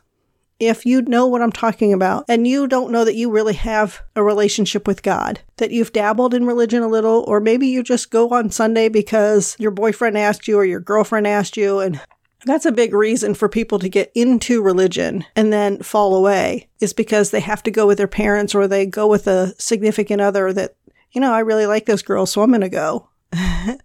[0.62, 4.02] If you know what I'm talking about and you don't know that you really have
[4.16, 8.12] a relationship with God, that you've dabbled in religion a little, or maybe you just
[8.12, 12.00] go on Sunday because your boyfriend asked you or your girlfriend asked you and
[12.46, 16.94] that's a big reason for people to get into religion and then fall away is
[16.94, 20.52] because they have to go with their parents or they go with a significant other
[20.54, 20.76] that,
[21.12, 23.10] you know, I really like this girl, so I'm going to go.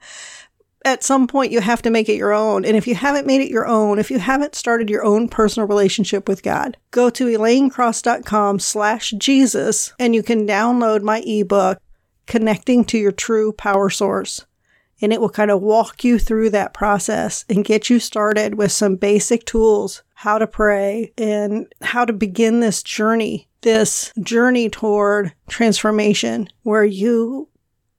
[0.84, 2.64] At some point, you have to make it your own.
[2.64, 5.66] And if you haven't made it your own, if you haven't started your own personal
[5.66, 11.78] relationship with God, go to elainecross.com slash Jesus and you can download my ebook,
[12.26, 14.46] Connecting to Your True Power Source
[15.00, 18.72] and it will kind of walk you through that process and get you started with
[18.72, 25.32] some basic tools, how to pray and how to begin this journey, this journey toward
[25.48, 27.48] transformation where you,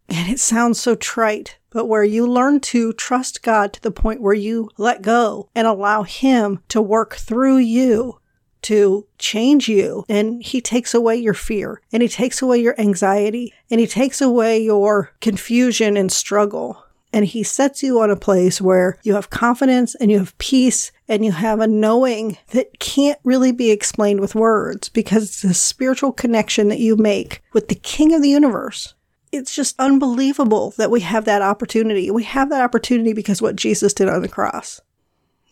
[0.10, 4.22] and it sounds so trite, but where you learn to trust God to the point
[4.22, 8.20] where you let go and allow Him to work through you
[8.64, 10.04] to change you.
[10.10, 14.19] And he takes away your fear and he takes away your anxiety and he takes
[14.19, 16.84] away your confusion and struggle
[17.18, 20.92] and he sets you on a place where you have confidence and you have peace
[21.08, 25.52] and you have a knowing that can't really be explained with words because it's a
[25.56, 28.94] spiritual connection that you make with the king of the universe.
[29.32, 32.12] It's just unbelievable that we have that opportunity.
[32.12, 34.80] We have that opportunity because what Jesus did on the cross.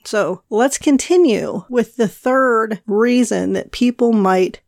[0.03, 4.61] So let's continue with the third reason that people might,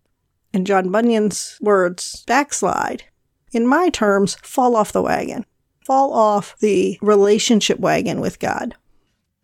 [0.51, 3.03] in John Bunyan's words, backslide.
[3.51, 5.45] In my terms, fall off the wagon
[5.87, 8.75] fall off the relationship wagon with God.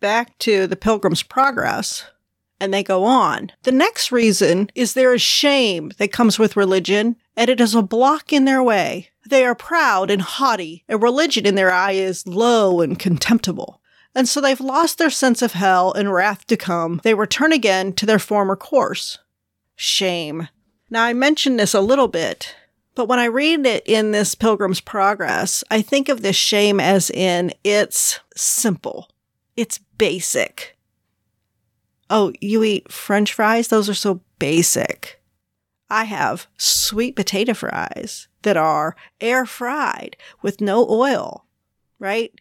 [0.00, 2.04] Back to the Pilgrim's Progress
[2.60, 3.50] And they go on.
[3.62, 7.82] The next reason is there is shame that comes with religion, and it is a
[7.82, 9.08] block in their way.
[9.26, 13.80] They are proud and haughty, and religion in their eye is low and contemptible.
[14.14, 17.00] And so they've lost their sense of hell and wrath to come.
[17.02, 19.18] They return again to their former course.
[19.76, 20.48] Shame.
[20.90, 22.54] Now, I mentioned this a little bit,
[22.94, 27.10] but when I read it in this Pilgrim's Progress, I think of this shame as
[27.10, 29.10] in it's simple,
[29.56, 30.76] it's basic.
[32.10, 33.68] Oh, you eat french fries?
[33.68, 35.20] Those are so basic.
[35.90, 41.46] I have sweet potato fries that are air fried with no oil,
[41.98, 42.32] right?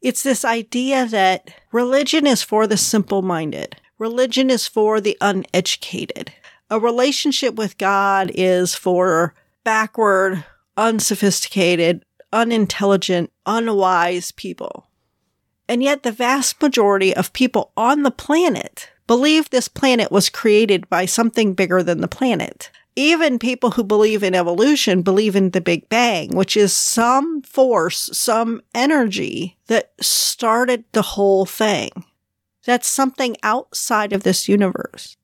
[0.00, 3.76] It's this idea that religion is for the simple minded.
[3.98, 6.32] Religion is for the uneducated.
[6.70, 9.34] A relationship with God is for
[9.64, 10.44] backward,
[10.76, 14.88] unsophisticated, unintelligent, unwise people.
[15.68, 20.88] And yet the vast majority of people on the planet believe this planet was created
[20.88, 22.70] by something bigger than the planet.
[22.94, 28.10] Even people who believe in evolution believe in the Big Bang, which is some force,
[28.12, 31.90] some energy that started the whole thing.
[32.66, 35.16] That's something outside of this universe.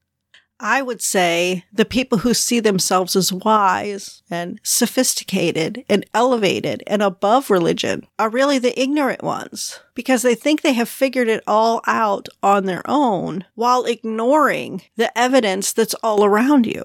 [0.61, 7.01] I would say the people who see themselves as wise and sophisticated and elevated and
[7.01, 11.81] above religion are really the ignorant ones because they think they have figured it all
[11.87, 16.83] out on their own while ignoring the evidence that's all around you.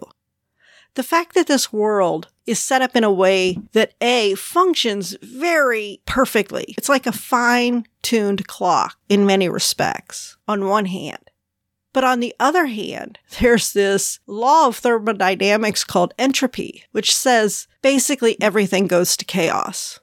[0.95, 6.01] The fact that this world is set up in a way that A functions very
[6.05, 6.75] perfectly.
[6.77, 11.31] It's like a fine tuned clock in many respects on one hand.
[11.93, 18.35] But on the other hand, there's this law of thermodynamics called entropy, which says basically
[18.41, 19.99] everything goes to chaos.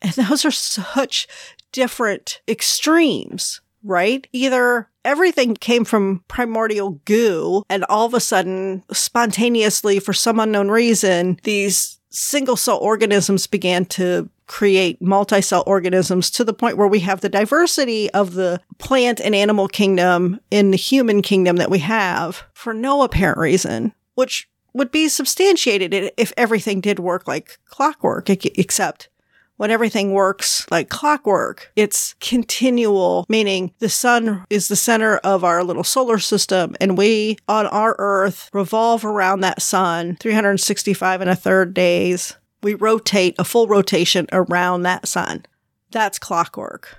[0.00, 1.26] And those are such
[1.72, 4.26] different extremes, right?
[4.32, 10.70] Either everything came from primordial goo and all of a sudden, spontaneously, for some unknown
[10.70, 17.00] reason, these single cell organisms began to create multi-cell organisms to the point where we
[17.00, 21.80] have the diversity of the plant and animal kingdom in the human kingdom that we
[21.80, 28.28] have for no apparent reason, which would be substantiated if everything did work like clockwork,
[28.28, 29.08] except
[29.56, 35.64] when everything works like clockwork, it's continual, meaning the sun is the center of our
[35.64, 41.36] little solar system and we on our earth revolve around that sun 365 and a
[41.36, 42.36] third days
[42.66, 45.46] we rotate a full rotation around that sun.
[45.92, 46.96] That's clockwork.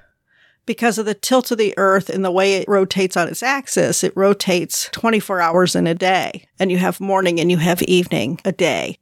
[0.66, 4.02] Because of the tilt of the earth and the way it rotates on its axis,
[4.02, 6.48] it rotates 24 hours in a day.
[6.58, 8.98] And you have morning and you have evening a day.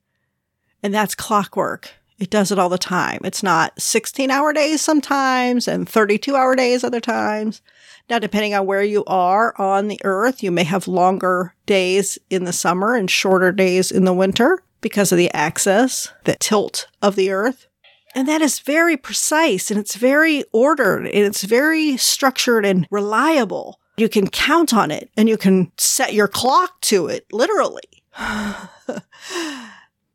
[0.82, 1.92] And that's clockwork.
[2.18, 3.20] It does it all the time.
[3.24, 7.62] It's not 16 hour days sometimes and 32 hour days other times.
[8.10, 12.46] Now, depending on where you are on the earth, you may have longer days in
[12.46, 17.16] the summer and shorter days in the winter because of the axis, the tilt of
[17.16, 17.66] the earth.
[18.14, 23.80] And that is very precise and it's very ordered and it's very structured and reliable.
[23.98, 27.82] You can count on it and you can set your clock to it, literally.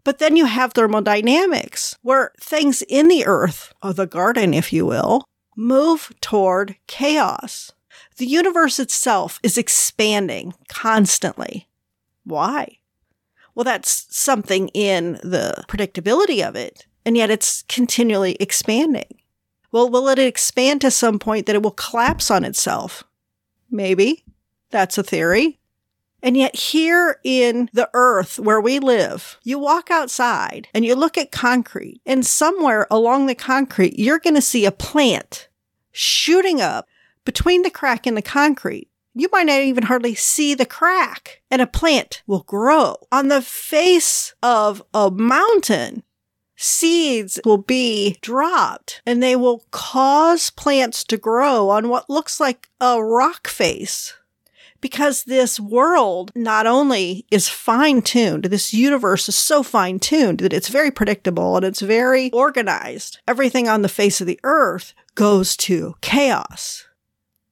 [0.05, 4.87] but then you have thermodynamics, where things in the earth, or the garden, if you
[4.87, 5.25] will,
[5.57, 7.73] move toward chaos.
[8.19, 11.67] The universe itself is expanding constantly.
[12.23, 12.77] Why?
[13.55, 16.87] Well, that's something in the predictability of it.
[17.05, 19.21] And yet it's continually expanding.
[19.73, 23.05] Well, will it expand to some point that it will collapse on itself?
[23.71, 24.25] Maybe.
[24.71, 25.59] That's a theory.
[26.23, 31.17] And yet here in the earth where we live, you walk outside and you look
[31.17, 35.49] at concrete and somewhere along the concrete, you're going to see a plant
[35.93, 36.87] shooting up
[37.25, 41.61] between the crack in the concrete you might not even hardly see the crack and
[41.61, 46.03] a plant will grow on the face of a mountain.
[46.57, 52.69] Seeds will be dropped and they will cause plants to grow on what looks like
[52.81, 54.15] a rock face.
[54.81, 60.53] Because this world not only is fine tuned, this universe is so fine tuned that
[60.53, 63.19] it's very predictable and it's very organized.
[63.29, 66.87] Everything on the face of the earth goes to chaos.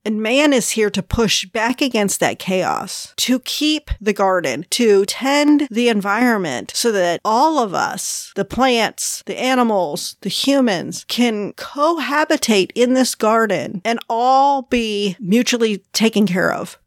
[0.08, 5.04] And man is here to push back against that chaos, to keep the garden, to
[5.04, 11.52] tend the environment so that all of us, the plants, the animals, the humans can
[11.52, 16.78] cohabitate in this garden and all be mutually taken care of.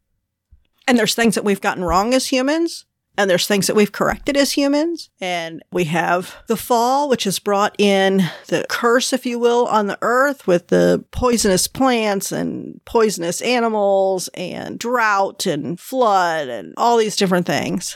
[0.87, 2.85] And there's things that we've gotten wrong as humans,
[3.21, 5.11] And there's things that we've corrected as humans.
[5.19, 9.85] And we have the fall, which has brought in the curse, if you will, on
[9.85, 16.97] the earth with the poisonous plants and poisonous animals and drought and flood and all
[16.97, 17.95] these different things.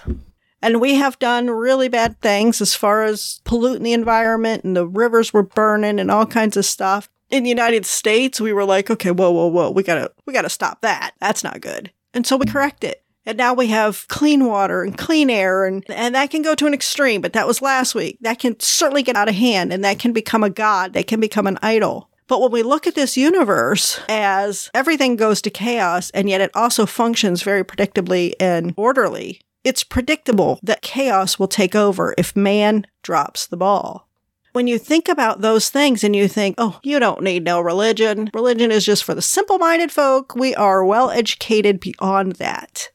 [0.61, 4.87] And we have done really bad things as far as polluting the environment and the
[4.87, 7.09] rivers were burning and all kinds of stuff.
[7.31, 10.49] In the United States, we were like, okay, whoa, whoa, whoa, we gotta, we gotta
[10.49, 11.15] stop that.
[11.19, 11.91] That's not good.
[12.13, 13.03] And so we correct it.
[13.25, 16.67] And now we have clean water and clean air and, and that can go to
[16.67, 18.17] an extreme, but that was last week.
[18.21, 20.93] That can certainly get out of hand and that can become a god.
[20.93, 22.09] That can become an idol.
[22.27, 26.51] But when we look at this universe as everything goes to chaos and yet it
[26.55, 32.85] also functions very predictably and orderly, it's predictable that chaos will take over if man
[33.03, 34.07] drops the ball.
[34.53, 38.29] When you think about those things and you think, oh, you don't need no religion.
[38.33, 40.33] Religion is just for the simple minded folk.
[40.35, 42.89] We are well educated beyond that.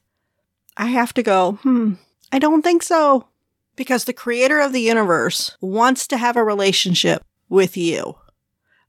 [0.77, 1.93] I have to go, hmm,
[2.31, 3.27] I don't think so.
[3.75, 8.15] Because the creator of the universe wants to have a relationship with you.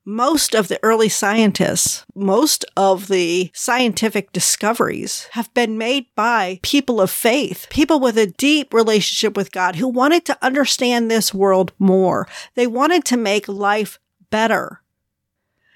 [0.04, 7.00] Most of the early scientists, most of the scientific discoveries have been made by people
[7.00, 11.72] of faith, people with a deep relationship with God who wanted to understand this world
[11.78, 12.26] more.
[12.56, 14.82] They wanted to make life better.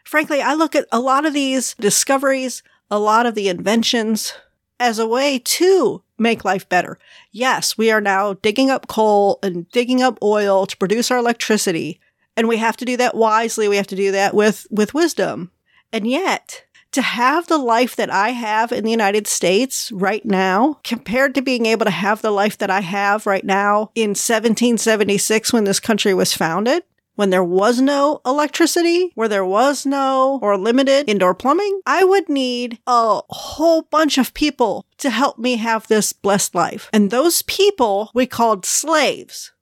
[0.04, 4.32] Frankly, I look at a lot of these discoveries, a lot of the inventions
[4.78, 6.98] as a way to make life better.
[7.30, 12.00] Yes, we are now digging up coal and digging up oil to produce our electricity.
[12.36, 13.68] And we have to do that wisely.
[13.68, 15.50] We have to do that with, with wisdom.
[15.92, 20.80] And yet, to have the life that I have in the United States right now,
[20.84, 25.52] compared to being able to have the life that I have right now in 1776
[25.52, 26.84] when this country was founded,
[27.16, 32.28] when there was no electricity, where there was no or limited indoor plumbing, I would
[32.28, 36.88] need a whole bunch of people to help me have this blessed life.
[36.92, 39.52] And those people we called slaves.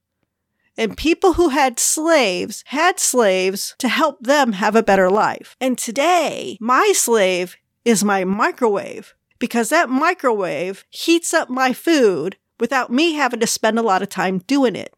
[0.76, 5.56] And people who had slaves had slaves to help them have a better life.
[5.60, 12.90] And today, my slave is my microwave because that microwave heats up my food without
[12.90, 14.93] me having to spend a lot of time doing it.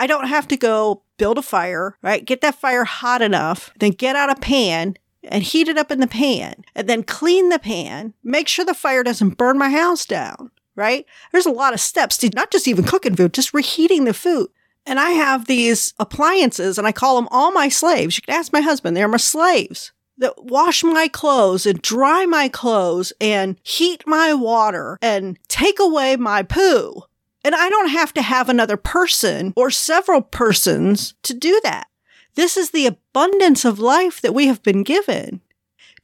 [0.00, 2.24] I don't have to go build a fire, right?
[2.24, 6.00] Get that fire hot enough, then get out a pan and heat it up in
[6.00, 10.06] the pan and then clean the pan, make sure the fire doesn't burn my house
[10.06, 11.04] down, right?
[11.32, 14.48] There's a lot of steps to not just even cooking food, just reheating the food.
[14.86, 18.16] And I have these appliances and I call them all my slaves.
[18.16, 22.48] You can ask my husband, they're my slaves that wash my clothes and dry my
[22.48, 27.02] clothes and heat my water and take away my poo.
[27.42, 31.86] And I don't have to have another person or several persons to do that.
[32.34, 35.40] This is the abundance of life that we have been given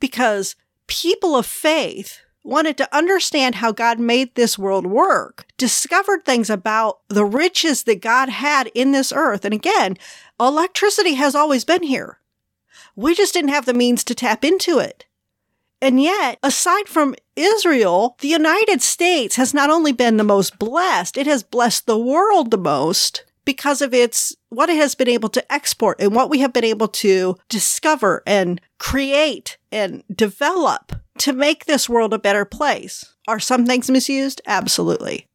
[0.00, 0.56] because
[0.86, 7.00] people of faith wanted to understand how God made this world work, discovered things about
[7.08, 9.44] the riches that God had in this earth.
[9.44, 9.96] And again,
[10.38, 12.20] electricity has always been here.
[12.94, 15.06] We just didn't have the means to tap into it.
[15.80, 21.18] And yet, aside from Israel, the United States has not only been the most blessed,
[21.18, 25.28] it has blessed the world the most because of its what it has been able
[25.30, 31.32] to export and what we have been able to discover and create and develop to
[31.32, 33.14] make this world a better place.
[33.28, 34.40] Are some things misused?
[34.46, 35.25] Absolutely.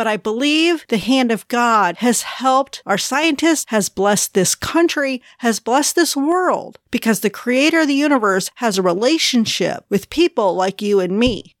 [0.00, 5.20] But I believe the hand of God has helped our scientists, has blessed this country,
[5.40, 10.54] has blessed this world because the creator of the universe has a relationship with people
[10.54, 11.54] like you and me.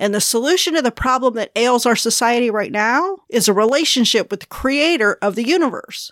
[0.00, 4.32] And the solution to the problem that ails our society right now is a relationship
[4.32, 6.10] with the creator of the universe.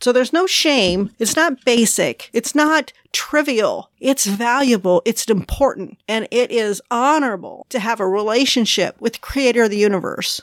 [0.00, 1.10] So there's no shame.
[1.18, 2.30] It's not basic.
[2.32, 3.90] It's not trivial.
[3.98, 5.02] It's valuable.
[5.04, 5.98] It's important.
[6.06, 10.40] And it is honorable to have a relationship with the creator of the universe.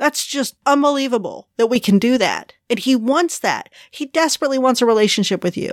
[0.00, 2.54] That's just unbelievable that we can do that.
[2.70, 3.68] And he wants that.
[3.90, 5.72] He desperately wants a relationship with you.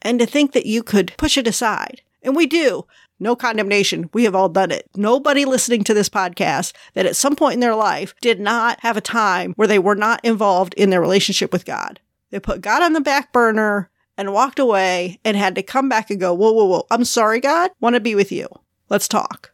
[0.00, 2.00] And to think that you could push it aside.
[2.22, 2.86] And we do.
[3.20, 4.08] No condemnation.
[4.14, 4.88] We have all done it.
[4.96, 8.96] Nobody listening to this podcast that at some point in their life did not have
[8.96, 12.00] a time where they were not involved in their relationship with God.
[12.30, 16.08] They put God on the back burner and walked away and had to come back
[16.08, 16.86] and go, whoa, whoa, whoa.
[16.90, 17.72] I'm sorry, God.
[17.78, 18.48] Want to be with you.
[18.88, 19.52] Let's talk.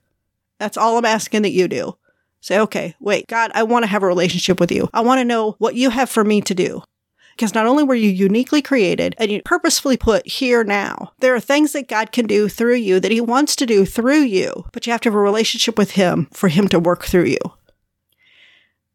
[0.61, 1.97] That's all I'm asking that you do.
[2.45, 4.91] Say, okay, wait, God, I want to have a relationship with you.
[4.93, 6.83] I want to know what you have for me to do.
[7.35, 11.41] Because not only were you uniquely created and you purposefully put here now, there are
[11.41, 14.87] things that God can do through you that He wants to do through you, but
[14.87, 17.39] you have to have a relationship with Him for Him to work through you.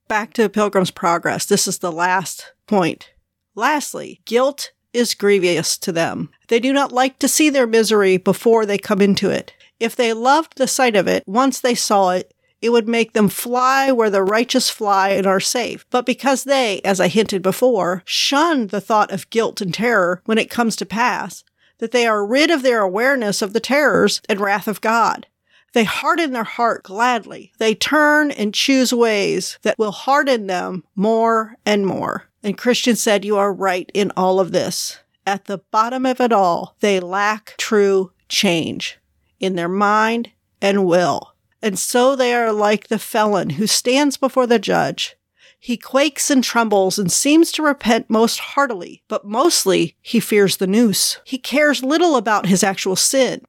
[0.07, 1.47] Back to Pilgrim's Progress.
[1.47, 3.13] This is the last point.
[3.55, 6.29] Lastly, guilt is grievous to them.
[6.49, 9.53] They do not like to see their misery before they come into it.
[9.79, 12.31] If they loved the sight of it, once they saw it,
[12.61, 15.85] it would make them fly where the righteous fly and are safe.
[15.89, 20.37] But because they, as I hinted before, shun the thought of guilt and terror when
[20.37, 21.43] it comes to pass,
[21.79, 25.27] that they are rid of their awareness of the terrors and wrath of God.
[25.73, 27.53] They harden their heart gladly.
[27.59, 32.25] They turn and choose ways that will harden them more and more.
[32.43, 34.99] And Christian said, You are right in all of this.
[35.27, 38.99] At the bottom of it all, they lack true change
[39.39, 40.31] in their mind
[40.61, 41.35] and will.
[41.61, 45.15] And so they are like the felon who stands before the judge.
[45.59, 50.67] He quakes and trembles and seems to repent most heartily, but mostly he fears the
[50.67, 51.19] noose.
[51.25, 53.41] He cares little about his actual sin.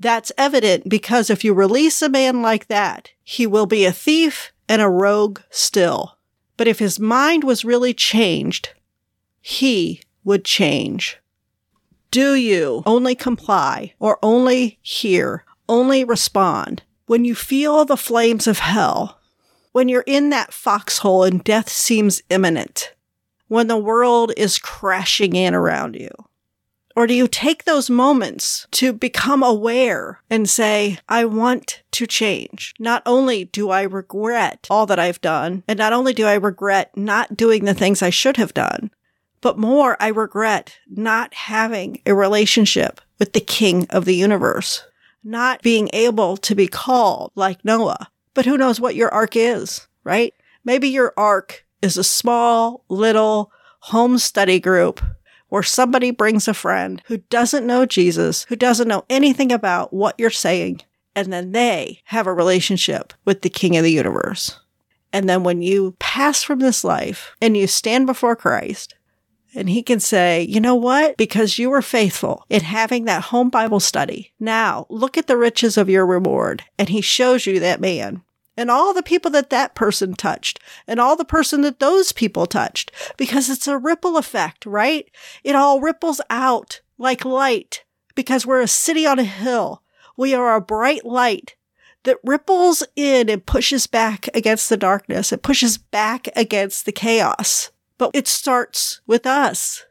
[0.00, 4.52] That's evident because if you release a man like that, he will be a thief
[4.68, 6.18] and a rogue still.
[6.56, 8.70] But if his mind was really changed,
[9.40, 11.18] he would change.
[12.10, 16.82] Do you only comply or only hear, only respond
[17.12, 19.20] when you feel the flames of hell,
[19.72, 22.94] when you're in that foxhole and death seems imminent,
[23.48, 26.08] when the world is crashing in around you?
[26.96, 32.72] Or do you take those moments to become aware and say, I want to change?
[32.78, 36.96] Not only do I regret all that I've done, and not only do I regret
[36.96, 38.90] not doing the things I should have done,
[39.42, 44.82] but more, I regret not having a relationship with the king of the universe,
[45.24, 48.08] not being able to be called like Noah.
[48.34, 50.34] But who knows what your ark is, right?
[50.64, 55.00] Maybe your ark is a small, little home study group
[55.48, 60.14] where somebody brings a friend who doesn't know Jesus, who doesn't know anything about what
[60.18, 60.80] you're saying,
[61.14, 64.58] and then they have a relationship with the King of the universe.
[65.12, 68.94] And then when you pass from this life and you stand before Christ,
[69.54, 71.16] and he can say, you know what?
[71.16, 74.32] Because you were faithful in having that home Bible study.
[74.40, 76.64] Now look at the riches of your reward.
[76.78, 78.22] And he shows you that man
[78.56, 82.46] and all the people that that person touched and all the person that those people
[82.46, 85.10] touched because it's a ripple effect, right?
[85.42, 87.84] It all ripples out like light
[88.14, 89.82] because we're a city on a hill.
[90.16, 91.56] We are a bright light
[92.04, 95.32] that ripples in and pushes back against the darkness.
[95.32, 97.70] It pushes back against the chaos.
[98.02, 99.86] But it starts with us.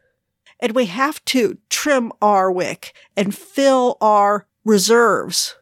[0.59, 5.55] And we have to trim our wick and fill our reserves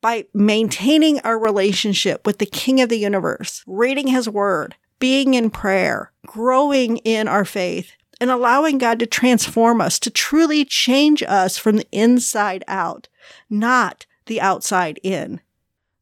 [0.00, 5.48] by maintaining our relationship with the King of the universe, reading his word, being in
[5.48, 11.56] prayer, growing in our faith, and allowing God to transform us, to truly change us
[11.56, 13.06] from the inside out,
[13.48, 15.40] not the outside in.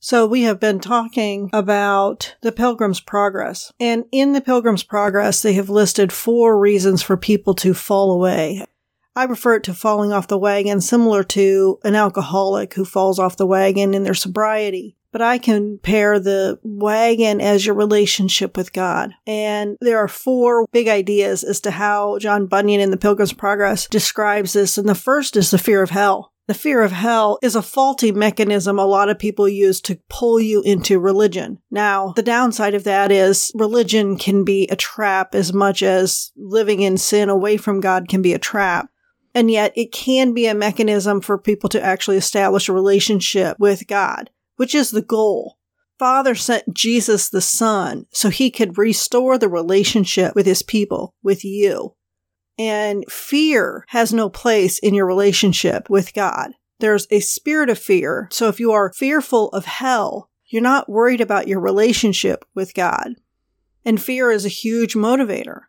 [0.05, 3.73] So we have been talking about the Pilgrim's Progress.
[3.81, 8.67] And in the Pilgrim's Progress, they have listed four reasons for people to fall away.
[9.17, 13.39] I refer it to falling off the wagon similar to an alcoholic who falls off
[13.39, 14.95] the wagon in their sobriety.
[15.11, 19.15] But I compare the wagon as your relationship with God.
[19.27, 23.89] And there are four big ideas as to how John Bunyan in the Pilgrim's Progress
[23.89, 24.77] describes this.
[24.77, 26.34] And the first is the fear of hell.
[26.47, 30.39] The fear of hell is a faulty mechanism a lot of people use to pull
[30.39, 31.59] you into religion.
[31.71, 36.83] Now, the downside of that is religion can be a trap as much as living
[36.83, 38.91] in sin away from God can be a trap.
[39.35, 43.87] And yet it can be a mechanism for people to actually establish a relationship with
[43.87, 45.59] God, which is the goal.
[45.99, 51.43] Father sent Jesus the Son so he could restore the relationship with his people, with
[51.43, 51.95] you.
[52.59, 56.53] And fear has no place in your relationship with God.
[56.81, 58.29] There's a spirit of fear.
[58.31, 63.15] So if you are fearful of hell, you're not worried about your relationship with God.
[63.85, 65.63] And fear is a huge motivator.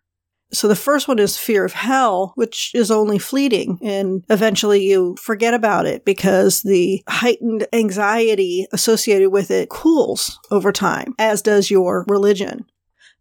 [0.54, 3.80] So the first one is fear of hell, which is only fleeting.
[3.82, 10.72] And eventually you forget about it because the heightened anxiety associated with it cools over
[10.72, 12.66] time, as does your religion.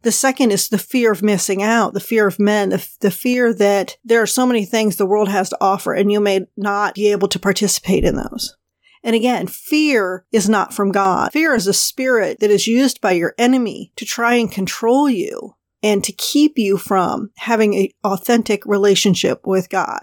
[0.05, 3.55] The second is the fear of missing out, the fear of men, the, the fear
[3.55, 6.94] that there are so many things the world has to offer and you may not
[6.94, 8.55] be able to participate in those.
[9.02, 11.32] And again, fear is not from God.
[11.32, 15.55] Fear is a spirit that is used by your enemy to try and control you
[15.82, 20.00] and to keep you from having an authentic relationship with God.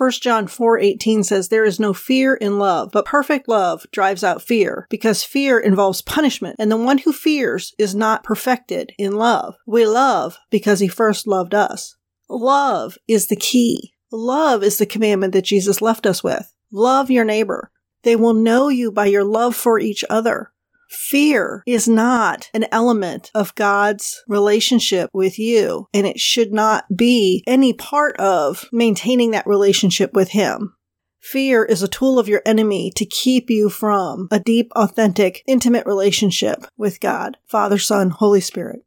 [0.00, 4.40] 1 John 4:18 says there is no fear in love, but perfect love drives out
[4.40, 9.56] fear, because fear involves punishment, and the one who fears is not perfected in love.
[9.66, 11.96] We love because he first loved us.
[12.30, 13.92] Love is the key.
[14.10, 16.50] Love is the commandment that Jesus left us with.
[16.72, 17.70] Love your neighbor.
[18.02, 20.50] They will know you by your love for each other.
[20.90, 27.44] Fear is not an element of God's relationship with you, and it should not be
[27.46, 30.74] any part of maintaining that relationship with Him.
[31.20, 35.86] Fear is a tool of your enemy to keep you from a deep, authentic, intimate
[35.86, 38.80] relationship with God, Father, Son, Holy Spirit.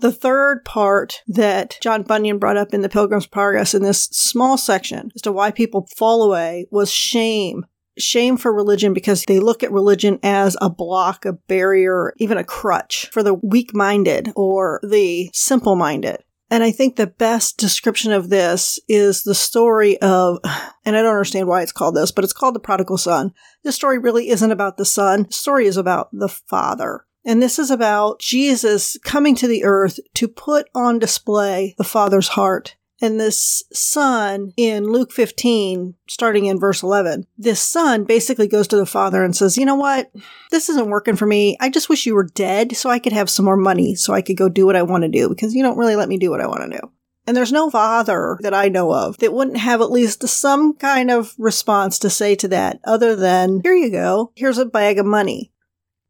[0.00, 4.56] The third part that John Bunyan brought up in the Pilgrim's Progress in this small
[4.56, 7.66] section as to why people fall away was shame.
[7.98, 12.44] Shame for religion because they look at religion as a block, a barrier, even a
[12.44, 16.22] crutch for the weak minded or the simple minded.
[16.50, 20.38] And I think the best description of this is the story of,
[20.84, 23.34] and I don't understand why it's called this, but it's called the prodigal son.
[23.64, 25.24] This story really isn't about the son.
[25.24, 27.04] The story is about the father.
[27.26, 32.28] And this is about Jesus coming to the earth to put on display the father's
[32.28, 32.76] heart.
[33.00, 38.76] And this son in Luke 15, starting in verse 11, this son basically goes to
[38.76, 40.10] the father and says, You know what?
[40.50, 41.56] This isn't working for me.
[41.60, 44.22] I just wish you were dead so I could have some more money so I
[44.22, 46.30] could go do what I want to do because you don't really let me do
[46.30, 46.90] what I want to do.
[47.28, 51.10] And there's no father that I know of that wouldn't have at least some kind
[51.10, 54.32] of response to say to that other than, Here you go.
[54.34, 55.52] Here's a bag of money.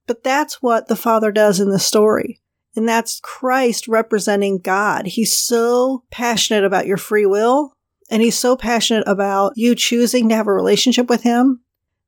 [0.06, 2.40] But that's what the father does in the story.
[2.78, 5.06] And that's Christ representing God.
[5.06, 7.72] He's so passionate about your free will
[8.08, 11.60] and he's so passionate about you choosing to have a relationship with him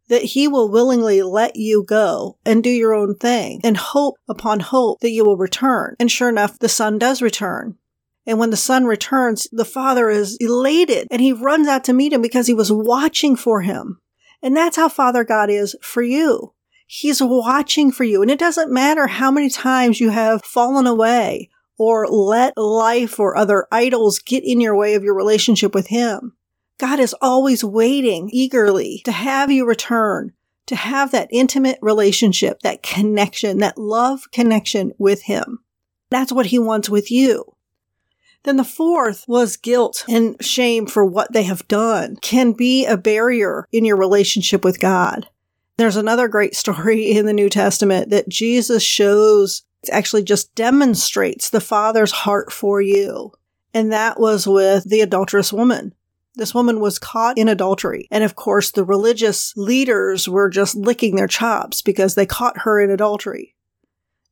[0.07, 4.61] that he will willingly let you go and do your own thing and hope upon
[4.61, 5.97] hope that you will return.
[5.99, 7.77] And sure enough, the son does return.
[8.25, 12.13] And when the son returns, the father is elated and he runs out to meet
[12.13, 13.99] him because he was watching for him.
[14.41, 16.55] And that's how Father God is for you.
[16.93, 18.21] He's watching for you.
[18.21, 23.37] And it doesn't matter how many times you have fallen away or let life or
[23.37, 26.35] other idols get in your way of your relationship with Him.
[26.79, 30.33] God is always waiting eagerly to have you return,
[30.67, 35.61] to have that intimate relationship, that connection, that love connection with Him.
[36.11, 37.55] That's what He wants with you.
[38.43, 42.97] Then the fourth was guilt and shame for what they have done can be a
[42.97, 45.29] barrier in your relationship with God.
[45.81, 51.61] There's another great story in the New Testament that Jesus shows, actually just demonstrates the
[51.61, 53.33] Father's heart for you.
[53.73, 55.95] And that was with the adulterous woman.
[56.35, 58.09] This woman was caught in adultery.
[58.11, 62.79] And of course, the religious leaders were just licking their chops because they caught her
[62.79, 63.57] in adultery.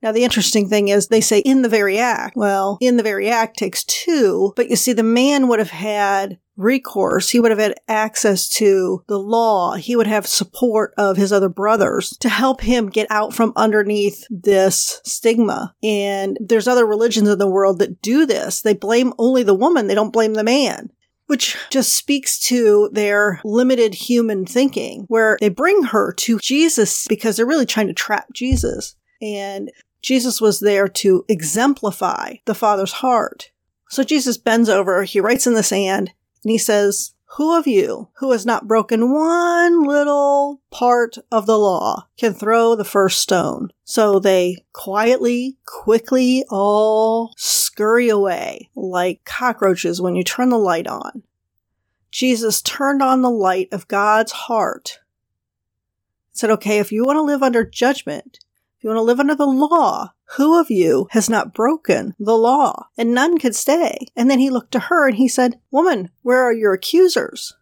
[0.02, 2.36] Now, the interesting thing is they say in the very act.
[2.36, 6.38] Well, in the very act takes two, but you see, the man would have had
[6.58, 7.30] recourse.
[7.30, 9.76] He would have had access to the law.
[9.76, 14.26] He would have support of his other brothers to help him get out from underneath
[14.28, 15.74] this stigma.
[15.82, 18.60] And there's other religions in the world that do this.
[18.60, 19.86] They blame only the woman.
[19.86, 20.90] They don't blame the man
[21.28, 27.36] which just speaks to their limited human thinking, where they bring her to Jesus because
[27.36, 28.96] they're really trying to trap Jesus.
[29.20, 33.52] And Jesus was there to exemplify the Father's heart.
[33.90, 36.12] So Jesus bends over, he writes in the sand,
[36.42, 41.58] and he says, Who of you who has not broken one little part of the
[41.58, 43.70] law can throw the first stone?
[43.84, 51.22] So they quietly, quickly all scurry away like cockroaches when you turn the light on.
[52.10, 55.00] Jesus turned on the light of God's heart.
[56.32, 58.38] Said, okay, if you want to live under judgment,
[58.76, 62.36] if you want to live under the law, who of you has not broken the
[62.36, 62.88] law?
[62.98, 64.08] And none could stay.
[64.14, 67.54] And then he looked to her and he said, Woman, where are your accusers?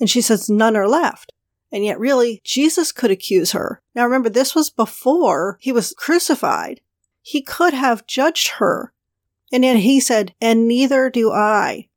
[0.00, 1.32] And she says, None are left.
[1.70, 3.80] And yet, really, Jesus could accuse her.
[3.94, 6.80] Now, remember, this was before he was crucified.
[7.22, 8.92] He could have judged her.
[9.52, 11.88] And yet he said, And neither do I.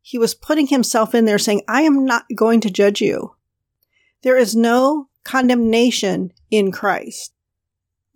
[0.00, 3.34] He was putting himself in there saying, I am not going to judge you.
[4.22, 7.34] There is no condemnation in Christ.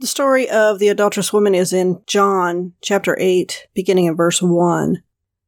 [0.01, 5.01] The story of the adulterous woman is in John chapter 8, beginning in verse 1.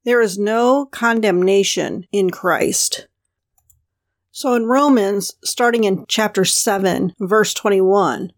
[0.05, 3.09] There is no condemnation in Christ.
[4.30, 8.30] So in Romans, starting in chapter 7, verse 21,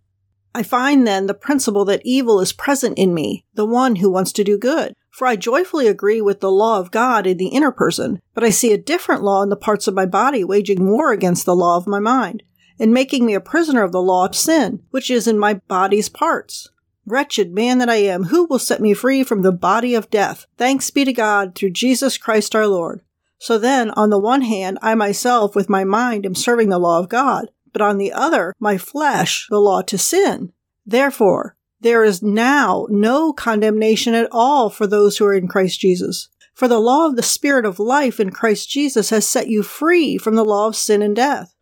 [0.55, 4.33] I find then the principle that evil is present in me, the one who wants
[4.33, 4.95] to do good.
[5.11, 8.51] For I joyfully agree with the law of God in the inner person, but I
[8.51, 11.77] see a different law in the parts of my body waging war against the law
[11.77, 12.45] of my mind
[12.79, 16.09] and making me a prisoner of the law of sin, which is in my body's
[16.09, 16.70] parts.
[17.07, 20.47] Wretched man that I am, who will set me free from the body of death?
[20.57, 23.01] Thanks be to God through Jesus Christ our Lord.
[23.39, 26.99] So then, on the one hand, I myself with my mind am serving the law
[26.99, 30.53] of God, but on the other, my flesh, the law to sin.
[30.85, 36.29] Therefore, there is now no condemnation at all for those who are in Christ Jesus.
[36.53, 40.18] For the law of the Spirit of life in Christ Jesus has set you free
[40.18, 41.55] from the law of sin and death.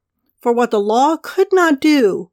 [0.46, 2.30] For what the law could not do,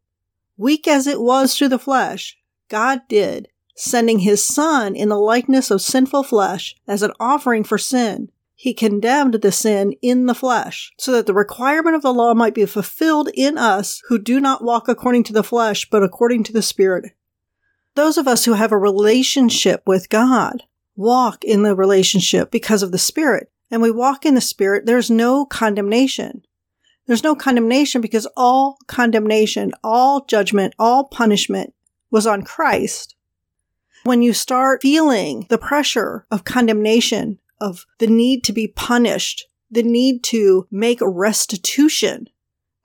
[0.55, 2.37] weak as it was through the flesh,
[2.69, 7.79] God did, sending his Son in the likeness of sinful flesh as an offering for
[7.79, 8.29] sin.
[8.53, 12.53] he condemned the sin in the flesh, so that the requirement of the law might
[12.53, 16.53] be fulfilled in us who do not walk according to the flesh, but according to
[16.53, 17.15] the Spirit.
[17.95, 22.91] Those of us who have a relationship with God walk in the relationship because of
[22.91, 23.49] the Spirit.
[23.71, 26.45] And we walk in the Spirit, there's no condemnation.
[27.05, 31.73] There's no condemnation because all condemnation, all judgment, all punishment
[32.11, 33.15] was on Christ.
[34.03, 39.83] When you start feeling the pressure of condemnation, of the need to be punished, the
[39.83, 42.27] need to make restitution,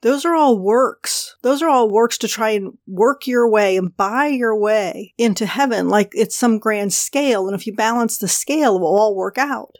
[0.01, 1.35] those are all works.
[1.41, 5.45] Those are all works to try and work your way and buy your way into
[5.45, 7.47] heaven like it's some grand scale.
[7.47, 9.75] And if you balance the scale, it will all work out.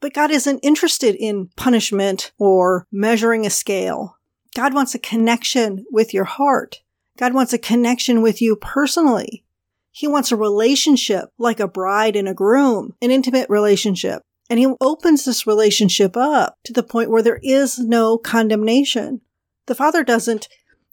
[0.00, 4.16] But God isn't interested in punishment or measuring a scale.
[4.54, 6.82] God wants a connection with your heart.
[7.16, 9.44] God wants a connection with you personally.
[9.90, 14.22] He wants a relationship like a bride and a groom, an intimate relationship.
[14.50, 19.22] And he opens this relationship up to the point where there is no condemnation.
[19.66, 20.48] The father doesn't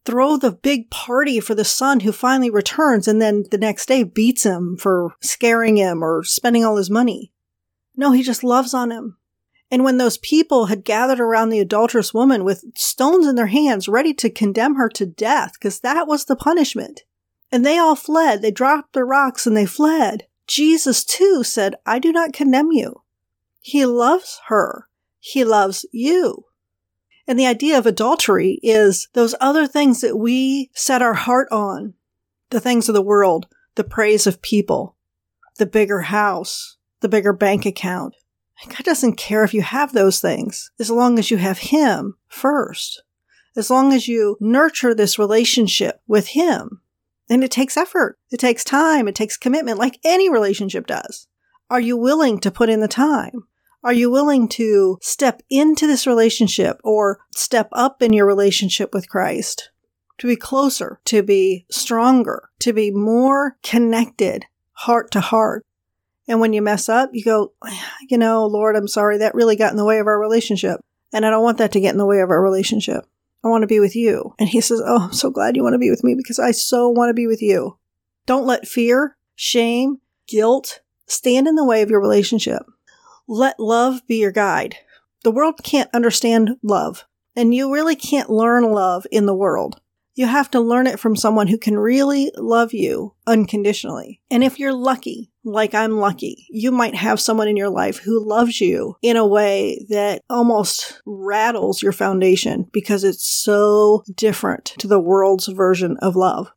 [0.05, 4.03] throw the big party for the son who finally returns and then the next day
[4.03, 7.32] beats him for scaring him or spending all his money.
[7.95, 9.17] No, he just loves on him.
[9.69, 13.87] And when those people had gathered around the adulterous woman with stones in their hands,
[13.87, 17.01] ready to condemn her to death, because that was the punishment,
[17.51, 18.41] and they all fled.
[18.41, 20.27] They dropped their rocks and they fled.
[20.47, 23.01] Jesus too said, I do not condemn you.
[23.61, 24.89] He loves her.
[25.19, 26.45] He loves you.
[27.27, 31.93] And the idea of adultery is those other things that we set our heart on.
[32.49, 34.95] The things of the world, the praise of people,
[35.57, 38.15] the bigger house, the bigger bank account.
[38.67, 43.03] God doesn't care if you have those things as long as you have Him first.
[43.55, 46.81] As long as you nurture this relationship with Him
[47.29, 48.17] and it takes effort.
[48.31, 49.07] It takes time.
[49.07, 51.27] It takes commitment like any relationship does.
[51.69, 53.47] Are you willing to put in the time?
[53.83, 59.09] Are you willing to step into this relationship or step up in your relationship with
[59.09, 59.71] Christ?
[60.19, 65.65] To be closer, to be stronger, to be more connected heart to heart.
[66.27, 67.53] And when you mess up, you go,
[68.09, 70.79] you know, Lord, I'm sorry, that really got in the way of our relationship.
[71.11, 73.05] And I don't want that to get in the way of our relationship.
[73.43, 74.33] I want to be with you.
[74.39, 76.51] And he says, Oh, I'm so glad you want to be with me because I
[76.51, 77.77] so want to be with you.
[78.25, 79.97] Don't let fear, shame,
[80.27, 82.63] guilt stand in the way of your relationship.
[83.27, 84.77] Let love be your guide.
[85.23, 87.05] The world can't understand love,
[87.35, 89.79] and you really can't learn love in the world.
[90.15, 94.21] You have to learn it from someone who can really love you unconditionally.
[94.29, 98.23] And if you're lucky, like I'm lucky, you might have someone in your life who
[98.23, 104.87] loves you in a way that almost rattles your foundation because it's so different to
[104.87, 106.51] the world's version of love.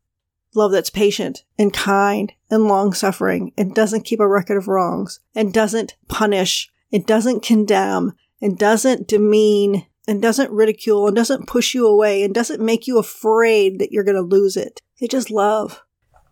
[0.54, 5.20] Love that's patient and kind and long suffering and doesn't keep a record of wrongs
[5.34, 11.74] and doesn't punish and doesn't condemn and doesn't demean and doesn't ridicule and doesn't push
[11.74, 14.80] you away and doesn't make you afraid that you're going to lose it.
[15.00, 15.82] They just love.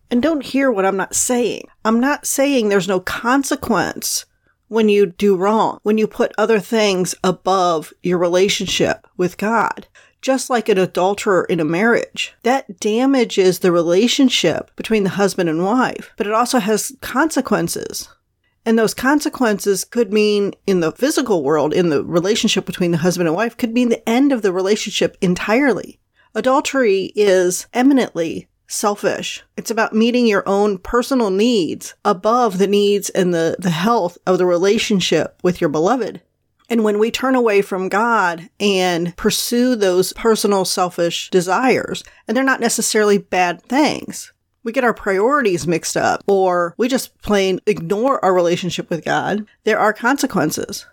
[0.09, 1.67] And don't hear what I'm not saying.
[1.83, 4.25] I'm not saying there's no consequence
[4.67, 9.87] when you do wrong, when you put other things above your relationship with God.
[10.21, 15.63] Just like an adulterer in a marriage, that damages the relationship between the husband and
[15.63, 18.09] wife, but it also has consequences.
[18.65, 23.27] And those consequences could mean in the physical world, in the relationship between the husband
[23.27, 25.99] and wife, could mean the end of the relationship entirely.
[26.33, 29.43] Adultery is eminently selfish.
[29.55, 34.39] It's about meeting your own personal needs above the needs and the, the health of
[34.39, 36.21] the relationship with your beloved.
[36.67, 42.43] And when we turn away from God and pursue those personal selfish desires, and they're
[42.43, 44.33] not necessarily bad things,
[44.65, 49.45] we get our priorities mixed up or we just plain ignore our relationship with God,
[49.63, 50.87] there are consequences.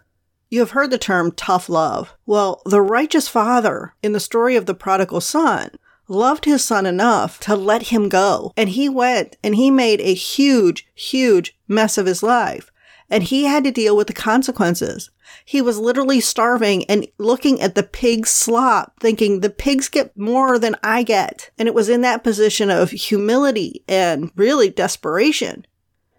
[0.51, 2.15] You have heard the term tough love.
[2.27, 5.71] Well, the righteous father in the story of the prodigal son
[6.07, 8.53] loved his son enough to let him go.
[8.57, 12.71] And he went and he made a huge, huge mess of his life.
[13.09, 15.11] And he had to deal with the consequences.
[15.45, 20.59] He was literally starving and looking at the pig's slop, thinking the pigs get more
[20.59, 21.51] than I get.
[21.59, 25.67] And it was in that position of humility and really desperation.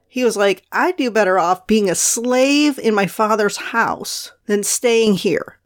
[0.07, 4.63] He was like, I'd do better off being a slave in my father's house than
[4.63, 5.57] staying here.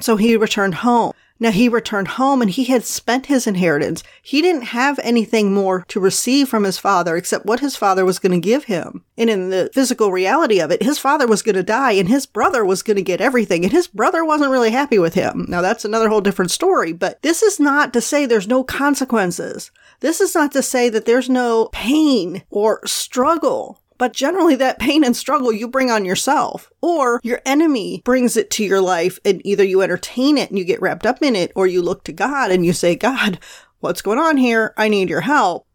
[0.00, 1.12] So he returned home.
[1.38, 4.02] Now he returned home and he had spent his inheritance.
[4.22, 8.18] He didn't have anything more to receive from his father except what his father was
[8.18, 9.04] going to give him.
[9.18, 12.26] And in the physical reality of it, his father was going to die and his
[12.26, 15.46] brother was going to get everything and his brother wasn't really happy with him.
[15.48, 19.70] Now that's another whole different story, but this is not to say there's no consequences.
[20.00, 25.04] This is not to say that there's no pain or struggle But generally, that pain
[25.04, 29.40] and struggle you bring on yourself, or your enemy brings it to your life, and
[29.44, 32.12] either you entertain it and you get wrapped up in it, or you look to
[32.12, 33.38] God and you say, God,
[33.80, 34.74] what's going on here?
[34.76, 35.66] I need your help.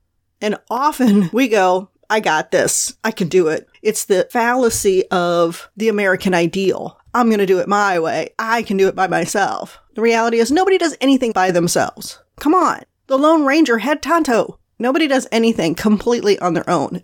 [0.42, 2.98] And often we go, I got this.
[3.04, 3.70] I can do it.
[3.82, 7.00] It's the fallacy of the American ideal.
[7.14, 8.34] I'm going to do it my way.
[8.38, 9.80] I can do it by myself.
[9.96, 12.20] The reality is nobody does anything by themselves.
[12.38, 12.82] Come on.
[13.08, 14.58] The Lone Ranger had Tonto.
[14.80, 17.04] Nobody does anything completely on their own.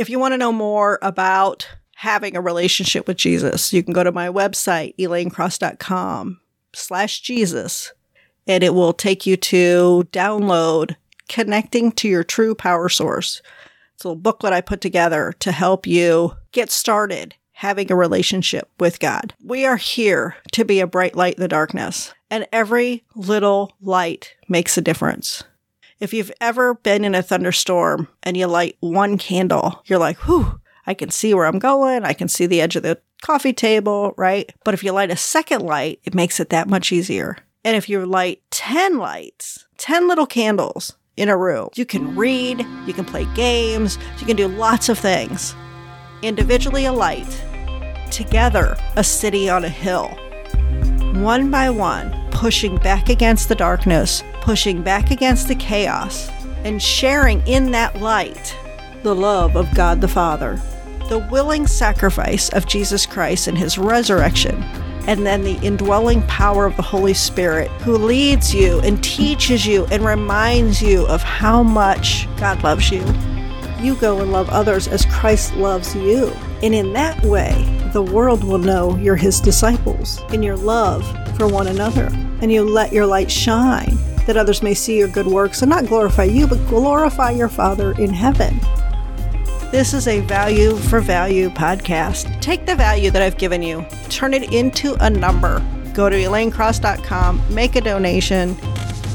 [0.00, 4.02] If you want to know more about having a relationship with Jesus, you can go
[4.02, 6.40] to my website, elainecross.com
[6.72, 7.92] slash Jesus,
[8.46, 10.96] and it will take you to download
[11.28, 13.42] connecting to your true power source.
[13.92, 18.70] It's a little booklet I put together to help you get started having a relationship
[18.80, 19.34] with God.
[19.44, 24.34] We are here to be a bright light in the darkness, and every little light
[24.48, 25.44] makes a difference.
[26.00, 30.58] If you've ever been in a thunderstorm and you light one candle, you're like, whew,
[30.86, 32.04] I can see where I'm going.
[32.04, 34.50] I can see the edge of the coffee table, right?
[34.64, 37.36] But if you light a second light, it makes it that much easier.
[37.64, 42.66] And if you light 10 lights, 10 little candles in a room, you can read,
[42.86, 45.54] you can play games, you can do lots of things.
[46.22, 47.28] Individually a light,
[48.10, 50.08] together a city on a hill.
[51.22, 56.30] One by one, pushing back against the darkness, pushing back against the chaos,
[56.64, 58.56] and sharing in that light
[59.02, 60.58] the love of God the Father,
[61.10, 64.62] the willing sacrifice of Jesus Christ and his resurrection,
[65.06, 69.84] and then the indwelling power of the Holy Spirit who leads you and teaches you
[69.90, 73.04] and reminds you of how much God loves you.
[73.80, 76.28] You go and love others as Christ loves you.
[76.62, 77.52] And in that way,
[77.92, 81.04] the world will know you're his disciples in your love
[81.40, 82.10] for one another.
[82.42, 85.86] And you let your light shine that others may see your good works and not
[85.86, 88.60] glorify you, but glorify your Father in heaven.
[89.70, 92.42] This is a value for value podcast.
[92.42, 95.64] Take the value that I've given you, turn it into a number.
[95.94, 98.54] Go to elainecross.com, make a donation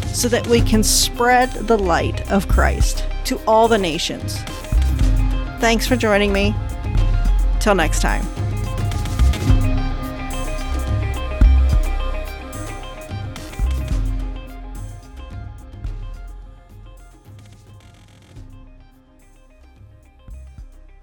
[0.08, 4.40] so that we can spread the light of Christ to all the nations.
[5.60, 6.56] Thanks for joining me.
[7.60, 8.26] Till next time.